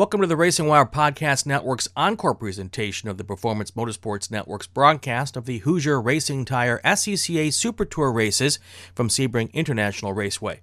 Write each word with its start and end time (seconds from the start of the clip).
Welcome 0.00 0.22
to 0.22 0.26
the 0.26 0.34
Racing 0.34 0.66
Wire 0.66 0.86
Podcast 0.86 1.44
Network's 1.44 1.86
encore 1.94 2.34
presentation 2.34 3.10
of 3.10 3.18
the 3.18 3.22
Performance 3.22 3.72
Motorsports 3.72 4.30
Network's 4.30 4.66
broadcast 4.66 5.36
of 5.36 5.44
the 5.44 5.58
Hoosier 5.58 6.00
Racing 6.00 6.46
Tire 6.46 6.80
SCCA 6.82 7.52
Super 7.52 7.84
Tour 7.84 8.10
races 8.10 8.58
from 8.94 9.10
Sebring 9.10 9.52
International 9.52 10.14
Raceway. 10.14 10.62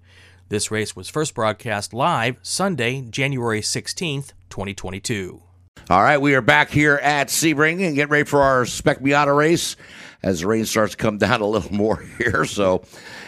This 0.50 0.72
race 0.72 0.96
was 0.96 1.08
first 1.08 1.36
broadcast 1.36 1.94
live 1.94 2.38
Sunday, 2.42 3.02
January 3.02 3.62
16th, 3.62 4.32
2022. 4.50 5.44
All 5.92 6.02
right, 6.02 6.18
we 6.18 6.34
are 6.34 6.42
back 6.42 6.72
here 6.72 6.96
at 6.96 7.28
Sebring 7.28 7.86
and 7.86 7.96
get 7.96 8.10
ready 8.10 8.26
for 8.26 8.42
our 8.42 8.66
Spec 8.66 9.02
Miata 9.02 9.38
race 9.38 9.76
as 10.24 10.40
the 10.40 10.48
rain 10.48 10.66
starts 10.66 10.94
to 10.94 10.98
come 10.98 11.20
down 11.20 11.42
a 11.42 11.46
little 11.46 11.72
more 11.72 12.04
here. 12.18 12.44
So 12.46 12.86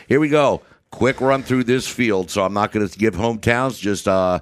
here 0.08 0.20
we 0.20 0.30
go. 0.30 0.64
Quick 0.90 1.22
run 1.22 1.44
through 1.44 1.66
this 1.66 1.88
field. 1.88 2.32
So 2.32 2.44
I'm 2.44 2.56
not 2.56 2.72
going 2.72 2.88
to 2.88 2.98
give 2.98 3.14
hometowns, 3.14 3.80
just 3.80 4.08
uh, 4.08 4.40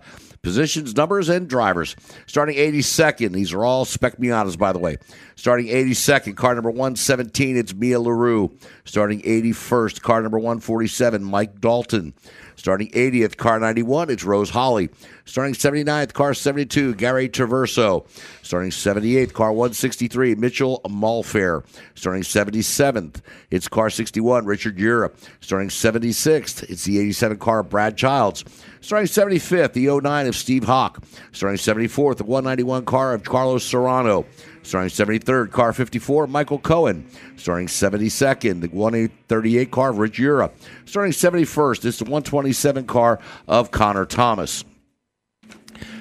positions, 0.48 0.95
numbers, 0.95 1.27
and 1.27 1.50
drivers. 1.50 1.93
Starting 2.25 2.55
82nd, 2.55 3.34
these 3.34 3.51
are 3.51 3.65
all 3.65 3.83
Spec 3.83 4.15
Miatas, 4.18 4.57
by 4.57 4.71
the 4.71 4.79
way. 4.79 4.96
Starting 5.36 5.68
82nd, 5.68 6.37
car 6.37 6.56
number 6.56 6.70
117, 6.70 7.57
it's 7.57 7.73
Mia 7.73 8.00
LaRue. 8.00 8.56
Starting 8.86 9.21
81st, 9.23 10.01
car 10.01 10.21
number 10.21 10.39
147, 10.39 11.21
Mike 11.21 11.60
Dalton. 11.60 12.14
Starting 12.57 12.89
80th, 12.89 13.38
car 13.38 13.60
91, 13.60 14.10
it's 14.10 14.24
Rose 14.24 14.50
Holly. 14.50 14.89
Starting 15.25 15.54
79th, 15.54 16.11
car 16.14 16.34
72, 16.34 16.96
Gary 16.96 17.29
Traverso. 17.29 18.07
Starting 18.42 18.71
78th, 18.71 19.32
car 19.32 19.54
163, 19.54 20.34
Mitchell 20.36 20.82
Malfair. 20.86 21.64
Starting 21.93 22.24
77th, 22.24 23.21
it's 23.51 23.68
car 23.68 23.92
61, 23.92 24.46
Richard 24.48 24.79
Europe. 24.79 25.20
Starting 25.39 25.70
76th, 25.70 26.64
it's 26.64 26.84
the 26.84 26.98
87 27.00 27.38
car, 27.38 27.60
of 27.60 27.70
Brad 27.70 27.96
Childs. 27.96 28.43
Starting 28.82 29.07
75th, 29.07 29.74
the 29.74 29.87
09 29.87 30.28
of 30.28 30.36
Steve 30.36 30.64
Hawk. 30.64 31.04
Starting 31.34 31.60
74th, 31.60 32.17
the 32.17 32.23
191 32.23 32.86
car 32.86 33.14
of 33.14 33.23
Carlos 33.23 33.64
Serrano. 33.64 34.26
Starting 34.67 34.89
73rd, 34.89 35.50
car 35.50 35.72
54, 35.72 36.28
Michael 36.28 36.60
Cohen. 36.60 37.10
Starting 37.38 37.68
72nd, 37.68 38.60
the 38.60 38.68
138 38.68 39.72
car 39.72 39.92
of 39.92 39.98
Rich. 39.98 40.18
Starting 40.18 41.14
71st, 41.14 41.86
it's 41.86 42.00
the 42.00 42.04
127 42.04 42.86
car 42.86 43.18
of 43.48 43.72
Connor 43.72 44.06
Thomas. 44.06 44.66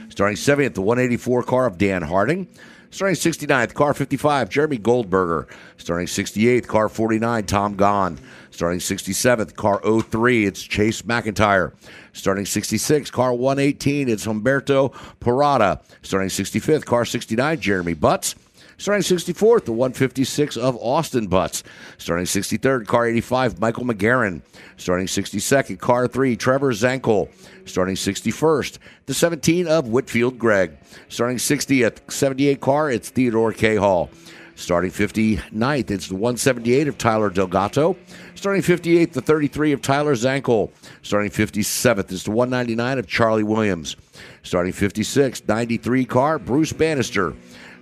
Starting 0.09 0.37
70th, 0.37 0.75
the 0.75 0.83
184 0.83 1.45
car 1.45 1.67
of 1.67 1.79
Dan 1.79 2.03
Harding. 2.03 2.49
Starting 2.91 3.15
69th, 3.15 3.73
car 3.75 3.95
55, 3.95 4.49
Jeremy 4.49 4.79
Goldberger. 4.79 5.47
Starting 5.77 6.09
68th, 6.09 6.67
car 6.67 6.89
49, 6.89 7.45
Tom 7.45 7.77
Gahn. 7.77 8.19
Starting 8.51 8.81
67th, 8.81 9.55
car 9.55 9.81
03, 10.03 10.45
it's 10.45 10.61
Chase 10.61 11.03
McIntyre. 11.03 11.73
Starting 12.13 12.45
66, 12.45 13.13
car 13.13 13.33
118, 13.33 14.09
it's 14.09 14.27
Humberto 14.27 14.93
Parada. 15.21 15.81
Starting 16.03 16.31
65th, 16.31 16.85
car 16.85 17.05
69, 17.05 17.61
Jeremy 17.61 17.95
Butts. 17.95 18.35
Starting 18.79 19.03
64th, 19.03 19.65
the 19.65 19.73
156 19.73 20.57
of 20.59 20.77
Austin 20.77 21.29
Butts. 21.29 21.63
Starting 21.97 22.27
63rd, 22.27 22.87
car 22.87 23.07
85, 23.07 23.59
Michael 23.59 23.85
McGarren. 23.85 24.43
Starting 24.77 25.07
62nd, 25.07 25.79
car 25.79 26.07
3, 26.07 26.37
Trevor 26.37 26.73
Zankel. 26.73 27.31
Starting 27.65 27.97
61st, 27.97 28.79
the 29.07 29.15
17 29.15 29.67
of 29.67 29.89
Whitfield 29.89 30.39
Gregg. 30.39 30.77
Starting 31.09 31.39
60th, 31.39 32.11
78 32.11 32.61
car, 32.61 32.91
it's 32.91 33.09
Theodore 33.09 33.53
K. 33.53 33.77
Hall. 33.77 34.11
Starting 34.57 34.91
59th, 34.91 35.91
it's 35.91 36.09
the 36.09 36.15
178 36.15 36.89
of 36.89 36.97
Tyler 36.97 37.31
Delgato. 37.31 37.97
Starting 38.35 38.63
58th, 38.63 39.13
the 39.13 39.21
33 39.21 39.73
of 39.73 39.83
Tyler 39.83 40.15
Zankel. 40.15 40.71
Starting 41.03 41.31
57th, 41.31 42.11
it's 42.13 42.25
the 42.25 42.31
199 42.31 42.99
of 42.99 43.07
Charlie 43.07 43.43
Williams. 43.43 43.97
Starting 44.43 44.73
56th, 44.73 45.49
93 45.49 46.05
car, 46.05 46.39
Bruce 46.39 46.73
Bannister. 46.73 47.35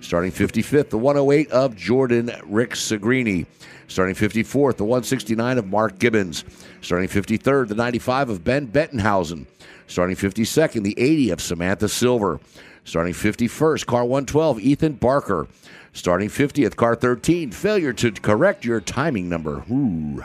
Starting 0.05 0.31
55th, 0.31 0.89
the 0.89 0.99
108 0.99 1.49
of 1.49 1.75
Jordan 1.75 2.29
Rick 2.43 2.73
Sagrini. 2.73 3.47
Starting 3.87 4.13
54th, 4.13 4.77
the 4.77 4.83
169 4.83 5.57
of 5.57 5.65
Mark 5.65 5.97
Gibbons. 5.97 6.45
Starting 6.81 7.09
53rd, 7.09 7.69
the 7.69 7.73
95 7.73 8.29
of 8.29 8.43
Ben 8.43 8.67
Bettenhausen. 8.67 9.47
Starting 9.87 10.15
52nd, 10.15 10.83
the 10.83 10.93
80 10.99 11.31
of 11.31 11.41
Samantha 11.41 11.89
Silver. 11.89 12.39
Starting 12.83 13.15
51st, 13.15 13.87
car 13.87 14.03
112, 14.03 14.59
Ethan 14.59 14.93
Barker. 14.93 15.47
Starting 15.93 16.29
50th, 16.29 16.75
car 16.75 16.95
13, 16.95 17.49
failure 17.49 17.91
to 17.91 18.11
correct 18.11 18.63
your 18.63 18.81
timing 18.81 19.27
number. 19.27 19.65
Ooh. 19.71 20.23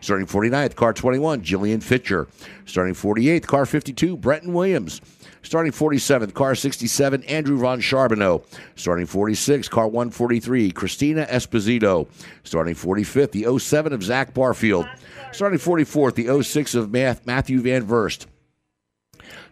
Starting 0.00 0.26
49th, 0.26 0.74
car 0.74 0.94
21, 0.94 1.42
Jillian 1.42 1.82
Fitcher. 1.82 2.28
Starting 2.64 2.94
48th, 2.94 3.46
car 3.46 3.66
52, 3.66 4.16
Brenton 4.16 4.54
Williams. 4.54 5.02
Starting 5.42 5.72
47th, 5.72 6.34
car 6.34 6.54
67, 6.54 7.22
Andrew 7.24 7.58
Von 7.58 7.80
Charbonneau. 7.80 8.42
Starting 8.74 9.06
46, 9.06 9.68
car 9.68 9.86
143, 9.86 10.70
Christina 10.72 11.26
Esposito. 11.26 12.08
Starting 12.44 12.74
45th, 12.74 13.30
the 13.30 13.58
07 13.58 13.92
of 13.92 14.02
Zach 14.02 14.34
Barfield. 14.34 14.86
Starting 15.32 15.58
44th, 15.58 16.14
the 16.14 16.42
06 16.42 16.74
of 16.74 16.90
Matthew 16.90 17.60
Van 17.60 17.86
Verst. 17.86 18.26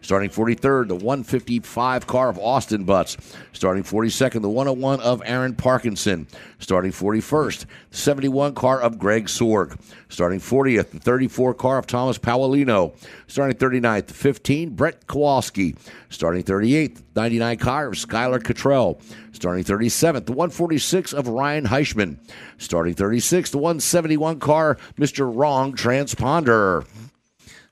Starting 0.01 0.29
43rd, 0.29 0.87
the 0.87 0.95
155 0.95 2.07
car 2.07 2.29
of 2.29 2.37
Austin 2.37 2.83
Butts. 2.83 3.17
Starting 3.53 3.83
42nd, 3.83 4.41
the 4.41 4.49
101 4.49 5.01
of 5.01 5.21
Aaron 5.25 5.55
Parkinson. 5.55 6.27
Starting 6.59 6.91
41st, 6.91 7.65
the 7.89 7.97
71 7.97 8.53
car 8.55 8.81
of 8.81 8.97
Greg 8.97 9.25
Sorg. 9.25 9.79
Starting 10.09 10.39
40th, 10.39 10.91
the 10.91 10.99
34 10.99 11.53
car 11.53 11.77
of 11.77 11.87
Thomas 11.87 12.17
Paolino. 12.17 12.95
Starting 13.27 13.57
39th, 13.57 14.07
the 14.07 14.13
15, 14.13 14.69
Brett 14.71 15.07
Kowalski. 15.07 15.75
Starting 16.09 16.43
38th, 16.43 17.03
99 17.15 17.57
car 17.57 17.87
of 17.87 17.93
Skylar 17.95 18.43
Cottrell. 18.43 19.01
Starting 19.33 19.63
37th, 19.63 20.25
the 20.25 20.31
146 20.31 21.13
of 21.13 21.27
Ryan 21.27 21.65
Heichman. 21.65 22.17
Starting 22.57 22.95
36th, 22.95 23.51
the 23.51 23.57
171 23.57 24.39
car, 24.39 24.77
Mr. 24.97 25.29
Wrong 25.33 25.73
Transponder. 25.73 26.85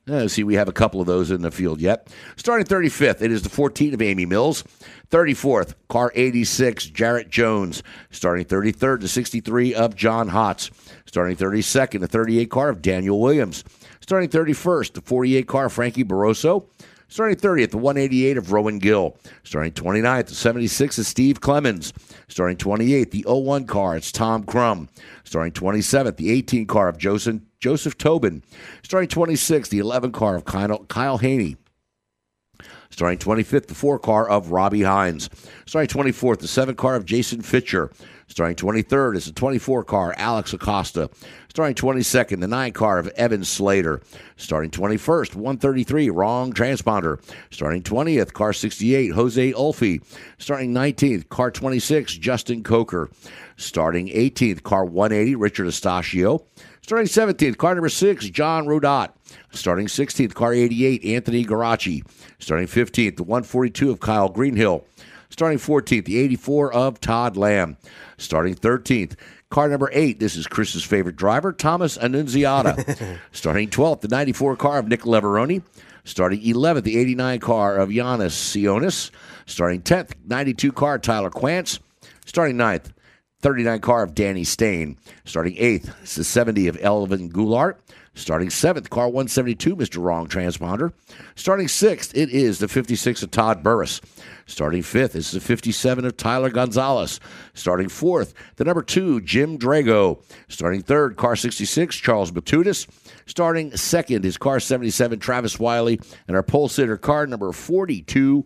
Uh, 0.07 0.27
see, 0.27 0.43
we 0.43 0.53
have 0.53 0.67
a 0.67 0.73
couple 0.73 1.01
of 1.01 1.07
those 1.07 1.31
in 1.31 1.41
the 1.41 1.49
field 1.49 1.81
yet. 1.81 2.07
Starting 2.35 2.67
35th, 2.67 3.21
it 3.21 3.31
is 3.31 3.41
the 3.41 3.49
14 3.49 3.93
of 3.93 4.01
Amy 4.01 4.25
Mills. 4.25 4.63
34th, 5.09 5.73
car 5.87 6.11
86, 6.13 6.85
Jarrett 6.87 7.29
Jones. 7.29 7.81
Starting 8.11 8.45
33rd, 8.45 9.01
the 9.01 9.07
63 9.07 9.73
of 9.73 9.95
John 9.95 10.29
Hotz. 10.29 10.69
Starting 11.07 11.35
32nd, 11.35 12.01
the 12.01 12.07
38 12.07 12.51
car 12.51 12.69
of 12.69 12.83
Daniel 12.83 13.19
Williams. 13.19 13.63
Starting 13.99 14.29
31st, 14.29 14.93
the 14.93 15.01
48 15.01 15.47
car 15.47 15.69
Frankie 15.69 16.03
Barroso. 16.03 16.67
Starting 17.07 17.37
30th, 17.37 17.71
the 17.71 17.77
188 17.77 18.37
of 18.37 18.51
Rowan 18.51 18.77
Gill. 18.77 19.17
Starting 19.43 19.71
29th, 19.71 20.27
the 20.27 20.35
76 20.35 20.97
of 20.99 21.05
Steve 21.05 21.41
Clemens. 21.41 21.93
Starting 22.27 22.57
28th, 22.57 23.11
the 23.11 23.25
01 23.27 23.65
car, 23.65 23.95
it's 23.95 24.11
Tom 24.11 24.43
Crum. 24.43 24.89
Starting 25.23 25.53
27th, 25.53 26.17
the 26.17 26.31
18 26.31 26.67
car 26.67 26.89
of 26.89 26.97
Joseph, 26.97 27.41
Joseph 27.65 27.97
Tobin. 27.97 28.43
Starting 28.83 29.09
26th, 29.09 29.69
the 29.69 29.79
11 29.79 30.11
car 30.11 30.35
of 30.35 30.45
Kyle, 30.45 30.85
Kyle 30.85 31.17
Haney. 31.17 31.57
Starting 32.91 33.17
25th, 33.17 33.65
the 33.65 33.73
4 33.73 33.97
car 33.97 34.29
of 34.29 34.51
Robbie 34.51 34.83
Hines. 34.83 35.31
Starting 35.65 35.89
24th, 35.89 36.41
the 36.41 36.47
7 36.47 36.75
car 36.75 36.93
of 36.93 37.05
Jason 37.05 37.41
Fitcher. 37.41 37.91
Starting 38.27 38.55
23rd 38.55 39.15
is 39.15 39.25
the 39.25 39.31
24 39.31 39.83
car, 39.83 40.13
Alex 40.15 40.53
Acosta. 40.53 41.09
Starting 41.49 41.73
22nd, 41.73 42.39
the 42.39 42.47
9 42.47 42.71
car 42.71 42.99
of 42.99 43.07
Evan 43.15 43.43
Slater. 43.43 43.99
Starting 44.37 44.69
21st, 44.69 45.33
133, 45.33 46.11
Wrong 46.11 46.53
Transponder. 46.53 47.19
Starting 47.49 47.81
20th, 47.81 48.33
car 48.33 48.53
68, 48.53 49.09
Jose 49.09 49.53
Ulfi. 49.53 50.03
Starting 50.37 50.71
19th, 50.71 51.29
car 51.29 51.49
26, 51.49 52.15
Justin 52.17 52.61
Coker. 52.61 53.09
Starting 53.57 54.07
18th, 54.09 54.61
car 54.61 54.85
180, 54.85 55.35
Richard 55.35 55.65
Estachio. 55.65 56.45
Starting 56.85 57.07
17th, 57.07 57.57
car 57.57 57.73
number 57.73 57.89
6, 57.89 58.29
John 58.29 58.67
Rodot. 58.67 59.09
Starting 59.49 59.87
16th, 59.87 60.35
car 60.35 60.53
88, 60.53 61.03
Anthony 61.03 61.43
Garacci. 61.43 62.05
Starting 62.37 62.67
15th, 62.67 63.17
the 63.17 63.23
142 63.23 63.89
of 63.89 63.99
Kyle 63.99 64.29
Greenhill. 64.29 64.85
Starting 65.31 65.57
14th, 65.57 66.05
the 66.05 66.19
84 66.19 66.73
of 66.73 66.99
Todd 66.99 67.37
Lamb. 67.37 67.77
Starting 68.19 68.53
13th, 68.53 69.15
car 69.49 69.67
number 69.67 69.89
8, 69.93 70.19
this 70.19 70.35
is 70.35 70.45
Chris's 70.45 70.83
favorite 70.83 71.15
driver, 71.15 71.51
Thomas 71.51 71.97
Annunziata. 71.97 73.19
Starting 73.31 73.67
12th, 73.67 74.01
the 74.01 74.07
94 74.07 74.55
car 74.55 74.77
of 74.77 74.87
Nick 74.87 75.01
Leveroni. 75.01 75.63
Starting 76.03 76.39
11th, 76.39 76.83
the 76.83 76.99
89 76.99 77.39
car 77.39 77.77
of 77.77 77.89
Giannis 77.89 78.33
Sionis. 78.33 79.09
Starting 79.47 79.81
10th, 79.81 80.11
92 80.27 80.71
car, 80.71 80.99
Tyler 80.99 81.31
Quance. 81.31 81.79
Starting 82.27 82.57
9th, 82.57 82.91
39 83.45 83.79
car 83.81 84.01
of 84.01 84.15
Danny 84.15 84.43
Steyn. 84.43 84.97
Starting 85.23 85.53
8th, 85.57 85.99
this 86.01 86.17
is 86.17 86.27
70 86.27 86.67
of 86.67 86.79
Elvin 86.81 87.29
Goulart. 87.29 87.75
Starting 88.15 88.47
7th, 88.47 88.89
car 88.89 89.05
172, 89.05 89.75
Mr. 89.75 90.03
Wrong 90.03 90.27
Transponder. 90.27 90.93
Starting 91.35 91.67
6th, 91.67 92.11
it 92.15 92.31
is 92.31 92.57
the 92.57 92.67
56 92.67 93.21
of 93.21 93.29
Todd 93.29 93.61
Burris. 93.61 94.01
Starting 94.47 94.81
5th 94.81 95.13
is 95.13 95.29
the 95.29 95.39
57 95.39 96.05
of 96.05 96.17
Tyler 96.17 96.49
Gonzalez. 96.49 97.19
Starting 97.53 97.87
4th, 97.87 98.33
the 98.55 98.63
number 98.63 98.81
2, 98.81 99.21
Jim 99.21 99.59
Drago. 99.59 100.23
Starting 100.47 100.81
3rd, 100.81 101.15
car 101.15 101.35
66, 101.35 101.95
Charles 101.97 102.31
Batutis. 102.31 102.87
Starting 103.27 103.69
2nd 103.69 104.25
is 104.25 104.39
car 104.39 104.59
77, 104.59 105.19
Travis 105.19 105.59
Wiley. 105.59 105.99
And 106.27 106.35
our 106.35 106.41
pole 106.41 106.67
sitter 106.67 106.97
car 106.97 107.27
number 107.27 107.51
42 107.51 108.43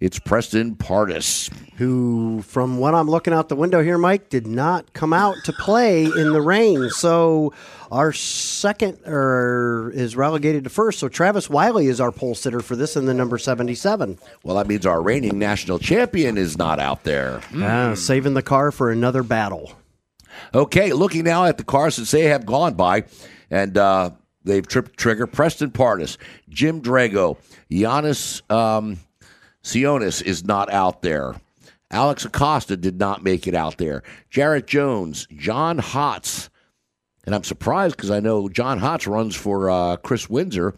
It's 0.00 0.18
Preston 0.18 0.76
Pardus, 0.76 1.52
Who, 1.76 2.40
from 2.40 2.78
what 2.78 2.94
I'm 2.94 3.10
looking 3.10 3.34
out 3.34 3.50
the 3.50 3.56
window 3.56 3.82
here, 3.82 3.98
Mike, 3.98 4.30
did 4.30 4.46
not 4.46 4.94
come 4.94 5.12
out 5.12 5.36
to 5.44 5.52
play 5.52 6.04
in 6.04 6.32
the 6.32 6.40
rain. 6.40 6.88
So 6.88 7.52
our 7.90 8.10
second 8.14 9.00
er, 9.06 9.92
is 9.94 10.16
relegated 10.16 10.64
to 10.64 10.70
first. 10.70 11.00
So 11.00 11.10
Travis 11.10 11.50
Wiley 11.50 11.88
is 11.88 12.00
our 12.00 12.12
pole 12.12 12.34
sitter 12.34 12.60
for 12.60 12.76
this 12.76 12.96
in 12.96 13.04
the 13.04 13.12
number 13.12 13.36
77. 13.36 14.18
Well, 14.42 14.56
that 14.56 14.68
means 14.68 14.86
our 14.86 15.02
reigning 15.02 15.38
national 15.38 15.78
champion 15.78 16.38
is 16.38 16.56
not 16.56 16.78
out 16.78 17.04
there. 17.04 17.42
Uh, 17.54 17.94
saving 17.94 18.32
the 18.32 18.42
car 18.42 18.72
for 18.72 18.90
another 18.90 19.22
battle. 19.22 19.72
Okay, 20.54 20.94
looking 20.94 21.24
now 21.24 21.44
at 21.44 21.58
the 21.58 21.64
cars 21.64 21.96
that 21.96 22.08
they 22.08 22.24
have 22.24 22.46
gone 22.46 22.72
by, 22.72 23.04
and 23.50 23.76
uh, 23.76 24.12
they've 24.44 24.66
tripped 24.66 24.96
trigger. 24.96 25.26
Preston 25.26 25.72
Pardus, 25.72 26.16
Jim 26.48 26.80
Drago, 26.80 27.36
Giannis 27.70 28.50
um, 28.50 28.98
Sionis 29.62 30.22
is 30.22 30.44
not 30.44 30.72
out 30.72 31.02
there. 31.02 31.34
Alex 31.90 32.24
Acosta 32.24 32.76
did 32.76 32.98
not 32.98 33.24
make 33.24 33.46
it 33.46 33.54
out 33.54 33.78
there. 33.78 34.02
Jarrett 34.30 34.66
Jones, 34.66 35.26
John 35.36 35.78
Hotz, 35.78 36.48
and 37.24 37.34
I'm 37.34 37.44
surprised 37.44 37.96
because 37.96 38.10
I 38.10 38.20
know 38.20 38.48
John 38.48 38.80
Hotz 38.80 39.06
runs 39.06 39.36
for 39.36 39.70
uh, 39.70 39.96
Chris 39.96 40.28
Windsor. 40.30 40.74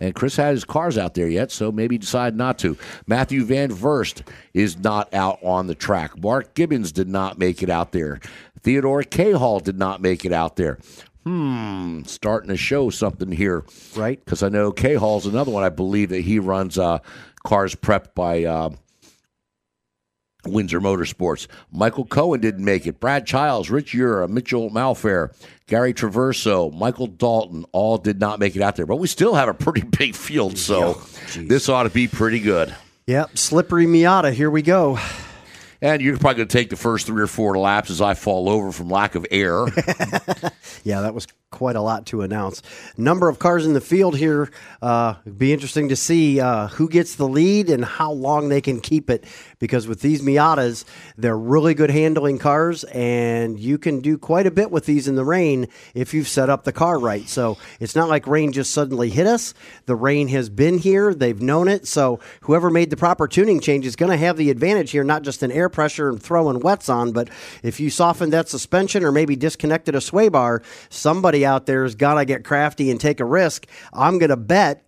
And 0.00 0.14
Chris 0.14 0.34
had 0.34 0.52
his 0.52 0.64
cars 0.64 0.96
out 0.96 1.12
there 1.12 1.28
yet, 1.28 1.52
so 1.52 1.70
maybe 1.70 1.98
decide 1.98 2.34
not 2.34 2.58
to. 2.60 2.78
Matthew 3.06 3.44
Van 3.44 3.70
Verst 3.70 4.22
is 4.54 4.78
not 4.78 5.12
out 5.12 5.38
on 5.42 5.66
the 5.66 5.74
track. 5.74 6.16
Mark 6.16 6.54
Gibbons 6.54 6.90
did 6.90 7.08
not 7.08 7.38
make 7.38 7.62
it 7.62 7.68
out 7.68 7.92
there. 7.92 8.18
Theodore 8.62 9.02
Cahall 9.02 9.62
did 9.62 9.78
not 9.78 10.00
make 10.00 10.24
it 10.24 10.32
out 10.32 10.56
there. 10.56 10.78
Hmm, 11.24 12.02
starting 12.04 12.48
to 12.48 12.56
show 12.56 12.88
something 12.88 13.30
here. 13.30 13.62
Right. 13.94 14.24
Because 14.24 14.42
I 14.42 14.48
know 14.48 14.72
K. 14.72 14.94
Hall's 14.94 15.26
another 15.26 15.50
one. 15.50 15.64
I 15.64 15.68
believe 15.68 16.08
that 16.10 16.22
he 16.22 16.38
runs 16.38 16.78
uh, 16.78 17.00
cars 17.44 17.74
prepped 17.74 18.14
by 18.14 18.44
uh, 18.44 18.70
Windsor 20.46 20.80
Motorsports. 20.80 21.46
Michael 21.70 22.04
Cohen 22.04 22.40
didn't 22.40 22.64
make 22.64 22.86
it. 22.86 23.00
Brad 23.00 23.26
Childs, 23.26 23.70
Rich 23.70 23.94
Ura, 23.94 24.28
Mitchell 24.28 24.70
Malfair, 24.70 25.34
Gary 25.66 25.94
Traverso, 25.94 26.72
Michael 26.74 27.06
Dalton 27.06 27.64
all 27.72 27.98
did 27.98 28.20
not 28.20 28.38
make 28.38 28.56
it 28.56 28.62
out 28.62 28.76
there. 28.76 28.86
But 28.86 28.96
we 28.96 29.06
still 29.06 29.34
have 29.34 29.48
a 29.48 29.54
pretty 29.54 29.82
big 29.98 30.14
field, 30.14 30.58
so 30.58 31.00
this 31.36 31.68
ought 31.68 31.84
to 31.84 31.90
be 31.90 32.08
pretty 32.08 32.40
good. 32.40 32.74
Yep, 33.06 33.36
slippery 33.38 33.86
Miata. 33.86 34.32
Here 34.32 34.50
we 34.50 34.62
go. 34.62 34.98
And 35.82 36.00
you're 36.00 36.16
probably 36.16 36.36
going 36.38 36.48
to 36.48 36.52
take 36.58 36.70
the 36.70 36.76
first 36.76 37.06
three 37.06 37.22
or 37.22 37.26
four 37.26 37.58
laps 37.58 37.90
as 37.90 38.00
I 38.00 38.14
fall 38.14 38.48
over 38.48 38.72
from 38.72 38.88
lack 38.88 39.14
of 39.14 39.26
air. 39.30 39.66
Yeah, 40.84 41.00
that 41.00 41.14
was 41.14 41.26
quite 41.54 41.76
a 41.76 41.80
lot 41.80 42.04
to 42.06 42.22
announce. 42.22 42.62
Number 42.96 43.28
of 43.28 43.38
cars 43.38 43.64
in 43.64 43.74
the 43.74 43.80
field 43.80 44.16
here. 44.16 44.50
Uh, 44.82 45.14
be 45.38 45.52
interesting 45.52 45.88
to 45.88 45.96
see 45.96 46.40
uh, 46.40 46.66
who 46.66 46.88
gets 46.88 47.14
the 47.14 47.28
lead 47.28 47.70
and 47.70 47.84
how 47.84 48.10
long 48.10 48.48
they 48.48 48.60
can 48.60 48.80
keep 48.80 49.08
it. 49.08 49.24
Because 49.60 49.86
with 49.86 50.00
these 50.00 50.20
Miatas, 50.20 50.84
they're 51.16 51.38
really 51.38 51.72
good 51.72 51.90
handling 51.90 52.38
cars, 52.38 52.82
and 52.84 53.58
you 53.58 53.78
can 53.78 54.00
do 54.00 54.18
quite 54.18 54.46
a 54.46 54.50
bit 54.50 54.72
with 54.72 54.84
these 54.84 55.06
in 55.06 55.14
the 55.14 55.24
rain 55.24 55.68
if 55.94 56.12
you've 56.12 56.28
set 56.28 56.50
up 56.50 56.64
the 56.64 56.72
car 56.72 56.98
right. 56.98 57.28
So 57.28 57.56
it's 57.78 57.94
not 57.94 58.08
like 58.08 58.26
rain 58.26 58.52
just 58.52 58.72
suddenly 58.72 59.08
hit 59.08 59.28
us. 59.28 59.54
The 59.86 59.94
rain 59.94 60.28
has 60.28 60.50
been 60.50 60.78
here; 60.78 61.14
they've 61.14 61.40
known 61.40 61.68
it. 61.68 61.86
So 61.86 62.18
whoever 62.42 62.68
made 62.68 62.90
the 62.90 62.96
proper 62.96 63.28
tuning 63.28 63.60
change 63.60 63.86
is 63.86 63.94
going 63.94 64.10
to 64.10 64.18
have 64.18 64.36
the 64.36 64.50
advantage 64.50 64.90
here, 64.90 65.04
not 65.04 65.22
just 65.22 65.42
in 65.44 65.52
air 65.52 65.68
pressure 65.68 66.08
and 66.08 66.20
throwing 66.20 66.58
wets 66.58 66.88
on, 66.88 67.12
but 67.12 67.30
if 67.62 67.78
you 67.78 67.90
softened 67.90 68.32
that 68.32 68.48
suspension 68.48 69.04
or 69.04 69.12
maybe 69.12 69.36
disconnected 69.36 69.94
a 69.94 70.00
sway 70.00 70.28
bar, 70.28 70.62
somebody 70.90 71.43
out 71.44 71.66
there 71.66 71.82
has 71.82 71.94
got 71.94 72.14
to 72.14 72.24
get 72.24 72.44
crafty 72.44 72.90
and 72.90 73.00
take 73.00 73.20
a 73.20 73.24
risk. 73.24 73.66
I'm 73.92 74.18
going 74.18 74.30
to 74.30 74.36
bet 74.36 74.84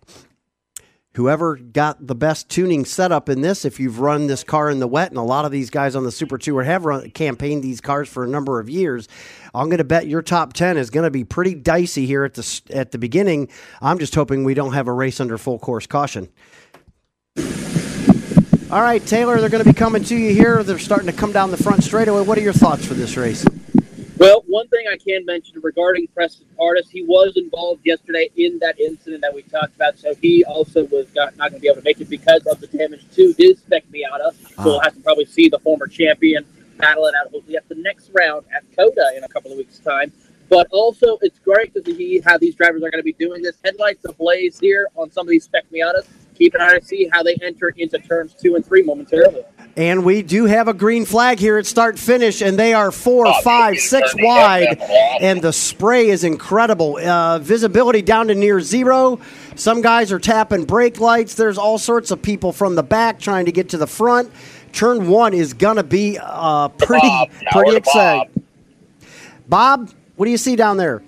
whoever 1.13 1.55
got 1.55 2.05
the 2.05 2.13
best 2.13 2.47
tuning 2.47 2.85
setup 2.85 3.27
in 3.27 3.41
this, 3.41 3.65
if 3.65 3.79
you've 3.79 3.99
run 3.99 4.27
this 4.27 4.43
car 4.43 4.69
in 4.69 4.77
the 4.79 4.87
wet, 4.87 5.09
and 5.09 5.17
a 5.17 5.23
lot 5.23 5.45
of 5.45 5.51
these 5.51 5.71
guys 5.71 5.95
on 5.95 6.03
the 6.03 6.11
Super 6.11 6.37
Tour 6.37 6.61
have 6.61 6.85
run 6.85 7.09
campaigned 7.09 7.63
these 7.63 7.81
cars 7.81 8.07
for 8.07 8.23
a 8.23 8.27
number 8.27 8.59
of 8.59 8.69
years, 8.69 9.07
I'm 9.55 9.67
going 9.67 9.79
to 9.79 9.83
bet 9.83 10.05
your 10.05 10.21
top 10.21 10.53
ten 10.53 10.77
is 10.77 10.91
going 10.91 11.05
to 11.05 11.09
be 11.09 11.23
pretty 11.23 11.55
dicey 11.55 12.05
here 12.05 12.23
at 12.23 12.35
the 12.35 12.61
at 12.71 12.91
the 12.91 12.99
beginning. 12.99 13.49
I'm 13.81 13.97
just 13.97 14.13
hoping 14.13 14.43
we 14.43 14.53
don't 14.53 14.73
have 14.73 14.87
a 14.87 14.93
race 14.93 15.19
under 15.19 15.39
full 15.39 15.57
course 15.57 15.87
caution. 15.87 16.29
All 18.69 18.81
right, 18.81 19.03
Taylor, 19.03 19.39
they're 19.39 19.49
going 19.49 19.63
to 19.63 19.69
be 19.69 19.73
coming 19.73 20.03
to 20.03 20.15
you 20.15 20.33
here. 20.33 20.61
They're 20.61 20.77
starting 20.77 21.07
to 21.07 21.13
come 21.13 21.31
down 21.31 21.49
the 21.51 21.57
front 21.57 21.83
straightaway. 21.83 22.21
What 22.21 22.37
are 22.37 22.41
your 22.41 22.53
thoughts 22.53 22.85
for 22.85 22.93
this 22.93 23.17
race? 23.17 23.45
Well, 24.19 24.43
one 24.47 24.67
thing 24.69 24.85
I 24.91 24.97
can 24.97 25.25
mention 25.25 25.59
regarding 25.61 26.07
Preston 26.07 26.47
Pardus, 26.57 26.89
he 26.89 27.03
was 27.03 27.33
involved 27.35 27.81
yesterday 27.85 28.31
in 28.35 28.57
that 28.59 28.79
incident 28.79 29.21
that 29.21 29.33
we 29.33 29.43
talked 29.43 29.75
about, 29.75 29.99
so 29.99 30.15
he 30.15 30.43
also 30.45 30.85
was 30.85 31.07
not, 31.15 31.37
not 31.37 31.51
going 31.51 31.59
to 31.59 31.59
be 31.59 31.67
able 31.67 31.81
to 31.81 31.83
make 31.83 32.01
it 32.01 32.09
because 32.09 32.41
of 32.47 32.59
the 32.59 32.65
damage 32.65 33.05
to 33.13 33.35
his 33.37 33.59
Spec 33.59 33.83
Miata. 33.93 34.33
So 34.55 34.63
we'll 34.63 34.79
ah. 34.79 34.83
have 34.85 34.95
to 34.95 35.01
probably 35.01 35.25
see 35.25 35.49
the 35.49 35.59
former 35.59 35.85
champion 35.85 36.45
battle 36.77 37.05
it 37.05 37.13
out 37.15 37.29
hopefully 37.31 37.57
at 37.57 37.67
the 37.69 37.75
next 37.75 38.09
round 38.19 38.45
at 38.55 38.63
Coda 38.75 39.11
in 39.15 39.23
a 39.23 39.27
couple 39.27 39.51
of 39.51 39.57
weeks' 39.57 39.79
time. 39.79 40.11
But 40.49 40.67
also, 40.71 41.19
it's 41.21 41.39
great 41.39 41.73
to 41.75 41.83
see 41.85 42.19
how 42.21 42.39
these 42.39 42.55
drivers 42.55 42.81
are 42.81 42.89
going 42.89 42.99
to 42.99 43.03
be 43.03 43.13
doing 43.13 43.43
this. 43.43 43.57
Headlights 43.63 44.03
ablaze 44.05 44.57
here 44.59 44.87
on 44.95 45.11
some 45.11 45.27
of 45.27 45.29
these 45.29 45.43
Spec 45.43 45.65
Miatas. 45.71 46.07
Keep 46.35 46.55
an 46.55 46.61
eye 46.61 46.79
to 46.79 46.85
see 46.85 47.09
how 47.11 47.21
they 47.21 47.35
enter 47.43 47.69
into 47.77 47.99
turns 47.99 48.33
two 48.33 48.55
and 48.55 48.65
three 48.65 48.81
momentarily. 48.81 49.43
And 49.77 50.03
we 50.03 50.23
do 50.23 50.45
have 50.45 50.67
a 50.67 50.73
green 50.73 51.05
flag 51.05 51.37
here 51.37 51.59
at 51.59 51.67
start 51.67 51.99
finish, 51.99 52.41
and 52.41 52.57
they 52.57 52.73
are 52.73 52.91
four, 52.91 53.31
five, 53.43 53.77
six 53.77 54.11
wide, 54.17 54.81
and 55.21 55.39
the 55.39 55.53
spray 55.53 56.09
is 56.09 56.23
incredible. 56.23 56.97
Uh, 56.97 57.37
visibility 57.37 58.01
down 58.01 58.27
to 58.29 58.35
near 58.35 58.59
zero. 58.59 59.19
Some 59.53 59.83
guys 59.83 60.11
are 60.11 60.17
tapping 60.17 60.65
brake 60.65 60.99
lights. 60.99 61.35
There's 61.35 61.59
all 61.59 61.77
sorts 61.77 62.09
of 62.09 62.23
people 62.23 62.51
from 62.51 62.73
the 62.73 62.81
back 62.81 63.19
trying 63.19 63.45
to 63.45 63.51
get 63.51 63.69
to 63.69 63.77
the 63.77 63.85
front. 63.85 64.31
Turn 64.73 65.07
one 65.09 65.35
is 65.35 65.53
gonna 65.53 65.83
be 65.83 66.17
uh, 66.19 66.69
pretty 66.69 67.29
pretty 67.51 67.75
exciting. 67.75 68.31
Bob, 69.47 69.91
what 70.15 70.25
do 70.25 70.31
you 70.31 70.37
see 70.37 70.55
down 70.55 70.77
there? 70.77 71.03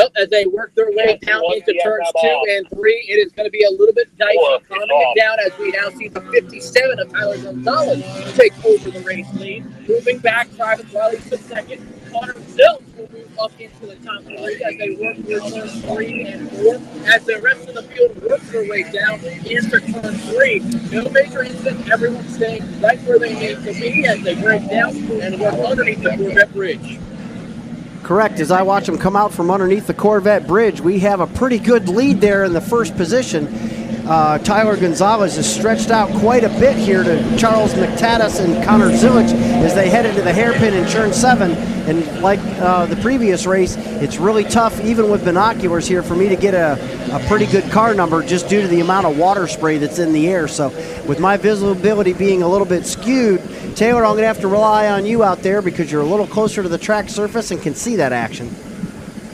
Well, 0.00 0.08
as 0.16 0.30
they 0.30 0.46
work 0.46 0.74
their 0.74 0.90
way 0.92 1.18
down 1.20 1.42
into 1.52 1.78
turns 1.84 2.08
two 2.22 2.42
and 2.52 2.66
three, 2.70 3.04
it 3.06 3.26
is 3.26 3.32
going 3.32 3.46
to 3.46 3.50
be 3.50 3.62
a 3.64 3.70
little 3.70 3.92
bit 3.92 4.08
dicey, 4.16 4.38
calming 4.66 4.88
it 4.88 5.20
down 5.20 5.36
as 5.44 5.58
we 5.58 5.72
now 5.72 5.90
see 5.90 6.08
the 6.08 6.22
57 6.22 6.98
of 6.98 7.12
Tyler 7.12 7.36
Gonzalez 7.36 8.34
take 8.34 8.64
over 8.64 8.90
the 8.90 9.00
race 9.00 9.30
lead. 9.34 9.62
Moving 9.86 10.16
back, 10.20 10.48
Travis 10.56 10.90
Wiley 10.90 11.18
to 11.18 11.36
second. 11.36 11.86
Connor 12.10 12.32
Zilisch 12.32 12.96
will 12.96 13.12
move 13.12 13.38
up 13.38 13.60
into 13.60 13.86
the 13.86 13.96
top 13.96 14.22
three 14.22 14.62
as 14.64 14.78
they 14.78 14.90
work 14.96 15.16
through 15.16 15.50
turns 15.50 15.84
three 15.84 16.22
and 16.24 16.50
four. 16.50 16.76
As 17.06 17.26
the 17.26 17.38
rest 17.42 17.68
of 17.68 17.74
the 17.74 17.82
field 17.82 18.22
works 18.22 18.50
their 18.50 18.66
way 18.70 18.90
down 18.90 19.20
into 19.20 19.80
turn 19.80 20.14
three. 20.14 20.60
No 20.90 21.10
major 21.10 21.44
incident, 21.44 21.90
everyone 21.90 22.26
staying 22.30 22.80
right 22.80 22.98
where 23.02 23.18
they 23.18 23.34
need 23.34 23.62
to 23.66 23.72
be 23.78 24.06
as 24.06 24.22
they 24.22 24.40
break 24.40 24.66
down 24.70 24.96
and 24.96 25.38
work 25.38 25.54
underneath 25.54 26.02
the 26.02 26.16
Corvette 26.16 26.52
Bridge. 26.54 26.98
Correct. 28.02 28.40
As 28.40 28.50
I 28.50 28.62
watch 28.62 28.86
them 28.86 28.98
come 28.98 29.14
out 29.14 29.32
from 29.32 29.50
underneath 29.50 29.86
the 29.86 29.94
Corvette 29.94 30.46
bridge, 30.46 30.80
we 30.80 31.00
have 31.00 31.20
a 31.20 31.26
pretty 31.26 31.58
good 31.58 31.88
lead 31.88 32.20
there 32.20 32.44
in 32.44 32.52
the 32.52 32.60
first 32.60 32.96
position. 32.96 33.69
Uh, 34.06 34.38
Tyler 34.38 34.76
Gonzalez 34.76 35.36
is 35.36 35.52
stretched 35.52 35.90
out 35.90 36.10
quite 36.20 36.44
a 36.44 36.48
bit 36.60 36.76
here 36.76 37.02
to 37.02 37.36
Charles 37.36 37.74
McTatus 37.74 38.44
and 38.44 38.64
Connor 38.64 38.90
Zilisch 38.90 39.32
as 39.62 39.74
they 39.74 39.88
head 39.88 40.06
into 40.06 40.22
the 40.22 40.32
hairpin 40.32 40.74
in 40.74 40.88
turn 40.88 41.12
seven. 41.12 41.52
And 41.88 42.22
like 42.22 42.40
uh, 42.60 42.86
the 42.86 42.96
previous 42.96 43.46
race, 43.46 43.76
it's 43.76 44.18
really 44.18 44.44
tough, 44.44 44.80
even 44.80 45.10
with 45.10 45.24
binoculars 45.24 45.86
here, 45.86 46.02
for 46.02 46.14
me 46.14 46.28
to 46.28 46.36
get 46.36 46.54
a, 46.54 46.74
a 47.14 47.20
pretty 47.28 47.46
good 47.46 47.70
car 47.70 47.94
number 47.94 48.22
just 48.22 48.48
due 48.48 48.62
to 48.62 48.68
the 48.68 48.80
amount 48.80 49.06
of 49.06 49.18
water 49.18 49.46
spray 49.46 49.78
that's 49.78 49.98
in 49.98 50.12
the 50.12 50.28
air. 50.28 50.48
So, 50.48 50.68
with 51.06 51.20
my 51.20 51.36
visibility 51.36 52.12
being 52.12 52.42
a 52.42 52.48
little 52.48 52.66
bit 52.66 52.86
skewed, 52.86 53.42
Taylor, 53.76 54.04
I'm 54.04 54.12
going 54.12 54.22
to 54.22 54.26
have 54.28 54.40
to 54.40 54.48
rely 54.48 54.88
on 54.88 55.06
you 55.06 55.22
out 55.22 55.42
there 55.42 55.62
because 55.62 55.90
you're 55.90 56.02
a 56.02 56.06
little 56.06 56.26
closer 56.26 56.62
to 56.62 56.68
the 56.68 56.78
track 56.78 57.08
surface 57.08 57.50
and 57.50 57.60
can 57.60 57.74
see 57.74 57.96
that 57.96 58.12
action. 58.12 58.54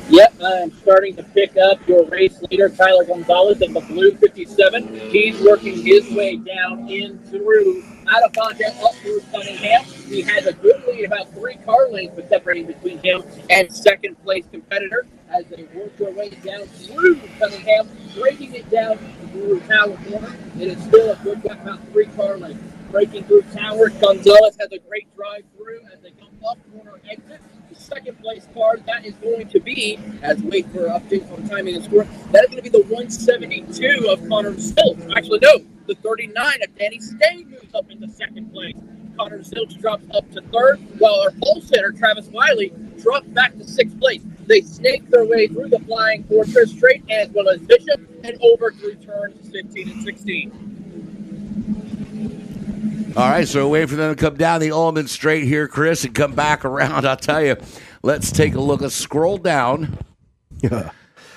Yep, 0.08 0.34
I'm 0.40 0.70
starting 0.82 1.16
to 1.16 1.24
pick 1.24 1.56
up 1.56 1.86
your 1.88 2.04
race 2.06 2.40
leader, 2.42 2.68
Tyler 2.68 3.04
Gonzalez, 3.04 3.60
in 3.60 3.72
the 3.72 3.80
blue 3.80 4.12
57. 4.12 5.10
He's 5.10 5.40
working 5.40 5.84
his 5.84 6.08
way 6.12 6.36
down 6.36 6.88
in 6.88 7.18
through 7.24 7.82
out 8.08 8.22
of 8.22 8.32
contact 8.32 8.80
up 8.84 8.94
through 8.96 9.20
Cunningham. 9.32 9.84
He 9.84 10.22
has 10.22 10.46
a 10.46 10.52
good 10.52 10.80
lead, 10.86 11.06
about 11.06 11.32
three 11.34 11.56
car 11.64 11.88
lengths, 11.90 12.14
but 12.14 12.28
separating 12.28 12.66
between 12.66 12.98
him 13.02 13.24
and 13.50 13.72
second 13.74 14.14
place 14.22 14.44
competitor 14.52 15.08
as 15.28 15.44
they 15.46 15.64
work 15.74 15.96
their 15.96 16.12
way 16.12 16.30
down 16.30 16.66
through 16.68 17.20
Cunningham, 17.40 17.88
breaking 18.14 18.54
it 18.54 18.70
down 18.70 18.98
through 19.32 19.58
Corner. 19.60 20.36
It 20.60 20.68
is 20.68 20.82
still 20.84 21.10
a 21.10 21.16
good 21.24 21.42
gap, 21.42 21.62
about 21.62 21.80
three 21.88 22.06
car 22.06 22.38
lengths. 22.38 22.75
Breaking 22.96 23.24
through 23.24 23.42
Tower, 23.52 23.90
Gonzalez 23.90 24.56
has 24.58 24.72
a 24.72 24.78
great 24.78 25.14
drive 25.14 25.44
through 25.54 25.80
as 25.92 26.00
they 26.00 26.12
come 26.12 26.30
up 26.48 26.56
corner 26.72 26.98
exit 27.06 27.42
The 27.68 27.78
second 27.78 28.18
place 28.22 28.48
car. 28.54 28.78
That 28.86 29.04
is 29.04 29.12
going 29.16 29.48
to 29.48 29.60
be, 29.60 29.98
as 30.22 30.42
wait 30.42 30.66
for 30.70 30.88
updates 30.88 31.30
on 31.30 31.46
timing 31.46 31.74
and 31.74 31.84
score, 31.84 32.04
that 32.32 32.44
is 32.44 32.50
going 32.50 32.56
to 32.56 32.62
be 32.62 32.70
the 32.70 32.84
172 32.84 34.08
of 34.08 34.26
Connor 34.30 34.52
Zilisch. 34.52 35.14
Actually, 35.14 35.40
no, 35.40 35.58
the 35.86 35.94
39 35.96 36.62
of 36.62 36.78
Danny 36.78 36.98
Stay 36.98 37.44
moves 37.44 37.74
up 37.74 37.90
into 37.90 38.08
second 38.08 38.50
place. 38.50 38.76
Connor 39.18 39.40
Zilisch 39.40 39.78
drops 39.78 40.06
up 40.14 40.30
to 40.30 40.40
third, 40.50 40.80
while 40.98 41.20
our 41.20 41.32
pole 41.32 41.60
sitter, 41.60 41.92
Travis 41.92 42.28
Wiley, 42.28 42.72
drops 43.02 43.28
back 43.28 43.58
to 43.58 43.64
sixth 43.68 44.00
place. 44.00 44.22
They 44.46 44.62
snake 44.62 45.10
their 45.10 45.26
way 45.26 45.48
through 45.48 45.68
the 45.68 45.80
Flying 45.80 46.24
Fortress 46.24 46.70
straight 46.70 47.04
as 47.10 47.28
well 47.28 47.50
as 47.50 47.60
Bishop 47.60 48.00
and 48.24 48.38
over 48.40 48.72
through 48.72 48.94
turns 48.94 49.50
15 49.50 49.90
and 49.90 50.02
16. 50.02 50.75
All 53.16 53.28
right, 53.30 53.48
so 53.48 53.68
wait 53.68 53.88
for 53.88 53.96
them 53.96 54.14
to 54.14 54.20
come 54.20 54.36
down 54.36 54.60
the 54.60 54.72
Ulmann 54.72 55.08
straight 55.08 55.44
here, 55.44 55.68
Chris, 55.68 56.04
and 56.04 56.14
come 56.14 56.34
back 56.34 56.64
around. 56.66 57.06
I'll 57.06 57.16
tell 57.16 57.42
you. 57.42 57.56
Let's 58.02 58.30
take 58.30 58.54
a 58.54 58.60
look. 58.60 58.82
Let's 58.82 58.94
scroll 58.94 59.38
down 59.38 59.98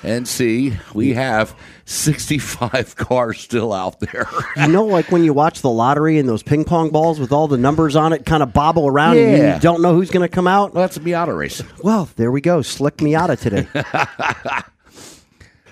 and 0.03 0.27
see. 0.27 0.73
We 0.93 1.13
have 1.13 1.55
65 1.85 2.95
cars 2.97 3.39
still 3.39 3.71
out 3.73 3.99
there. 4.01 4.27
You 4.57 4.67
know, 4.67 4.85
like 4.85 5.09
when 5.11 5.23
you 5.23 5.33
watch 5.33 5.61
the 5.61 5.69
lottery 5.69 6.19
and 6.19 6.27
those 6.27 6.43
ping 6.43 6.65
pong 6.65 6.89
balls 6.89 7.19
with 7.19 7.31
all 7.31 7.47
the 7.47 7.57
numbers 7.57 7.95
on 7.95 8.11
it 8.13 8.25
kind 8.25 8.43
of 8.43 8.51
bobble 8.53 8.87
around 8.87 9.17
and 9.17 9.37
Yeah. 9.37 9.55
you 9.55 9.61
don't 9.61 9.81
know 9.81 9.93
who's 9.93 10.11
going 10.11 10.27
to 10.27 10.33
come 10.33 10.47
out? 10.47 10.73
Well, 10.73 10.83
that's 10.83 10.97
a 10.97 10.99
Miata 10.99 11.35
race. 11.35 11.63
Well, 11.81 12.09
there 12.17 12.31
we 12.31 12.41
go. 12.41 12.61
Slick 12.61 12.97
Miata 12.97 13.39
today. 13.39 13.67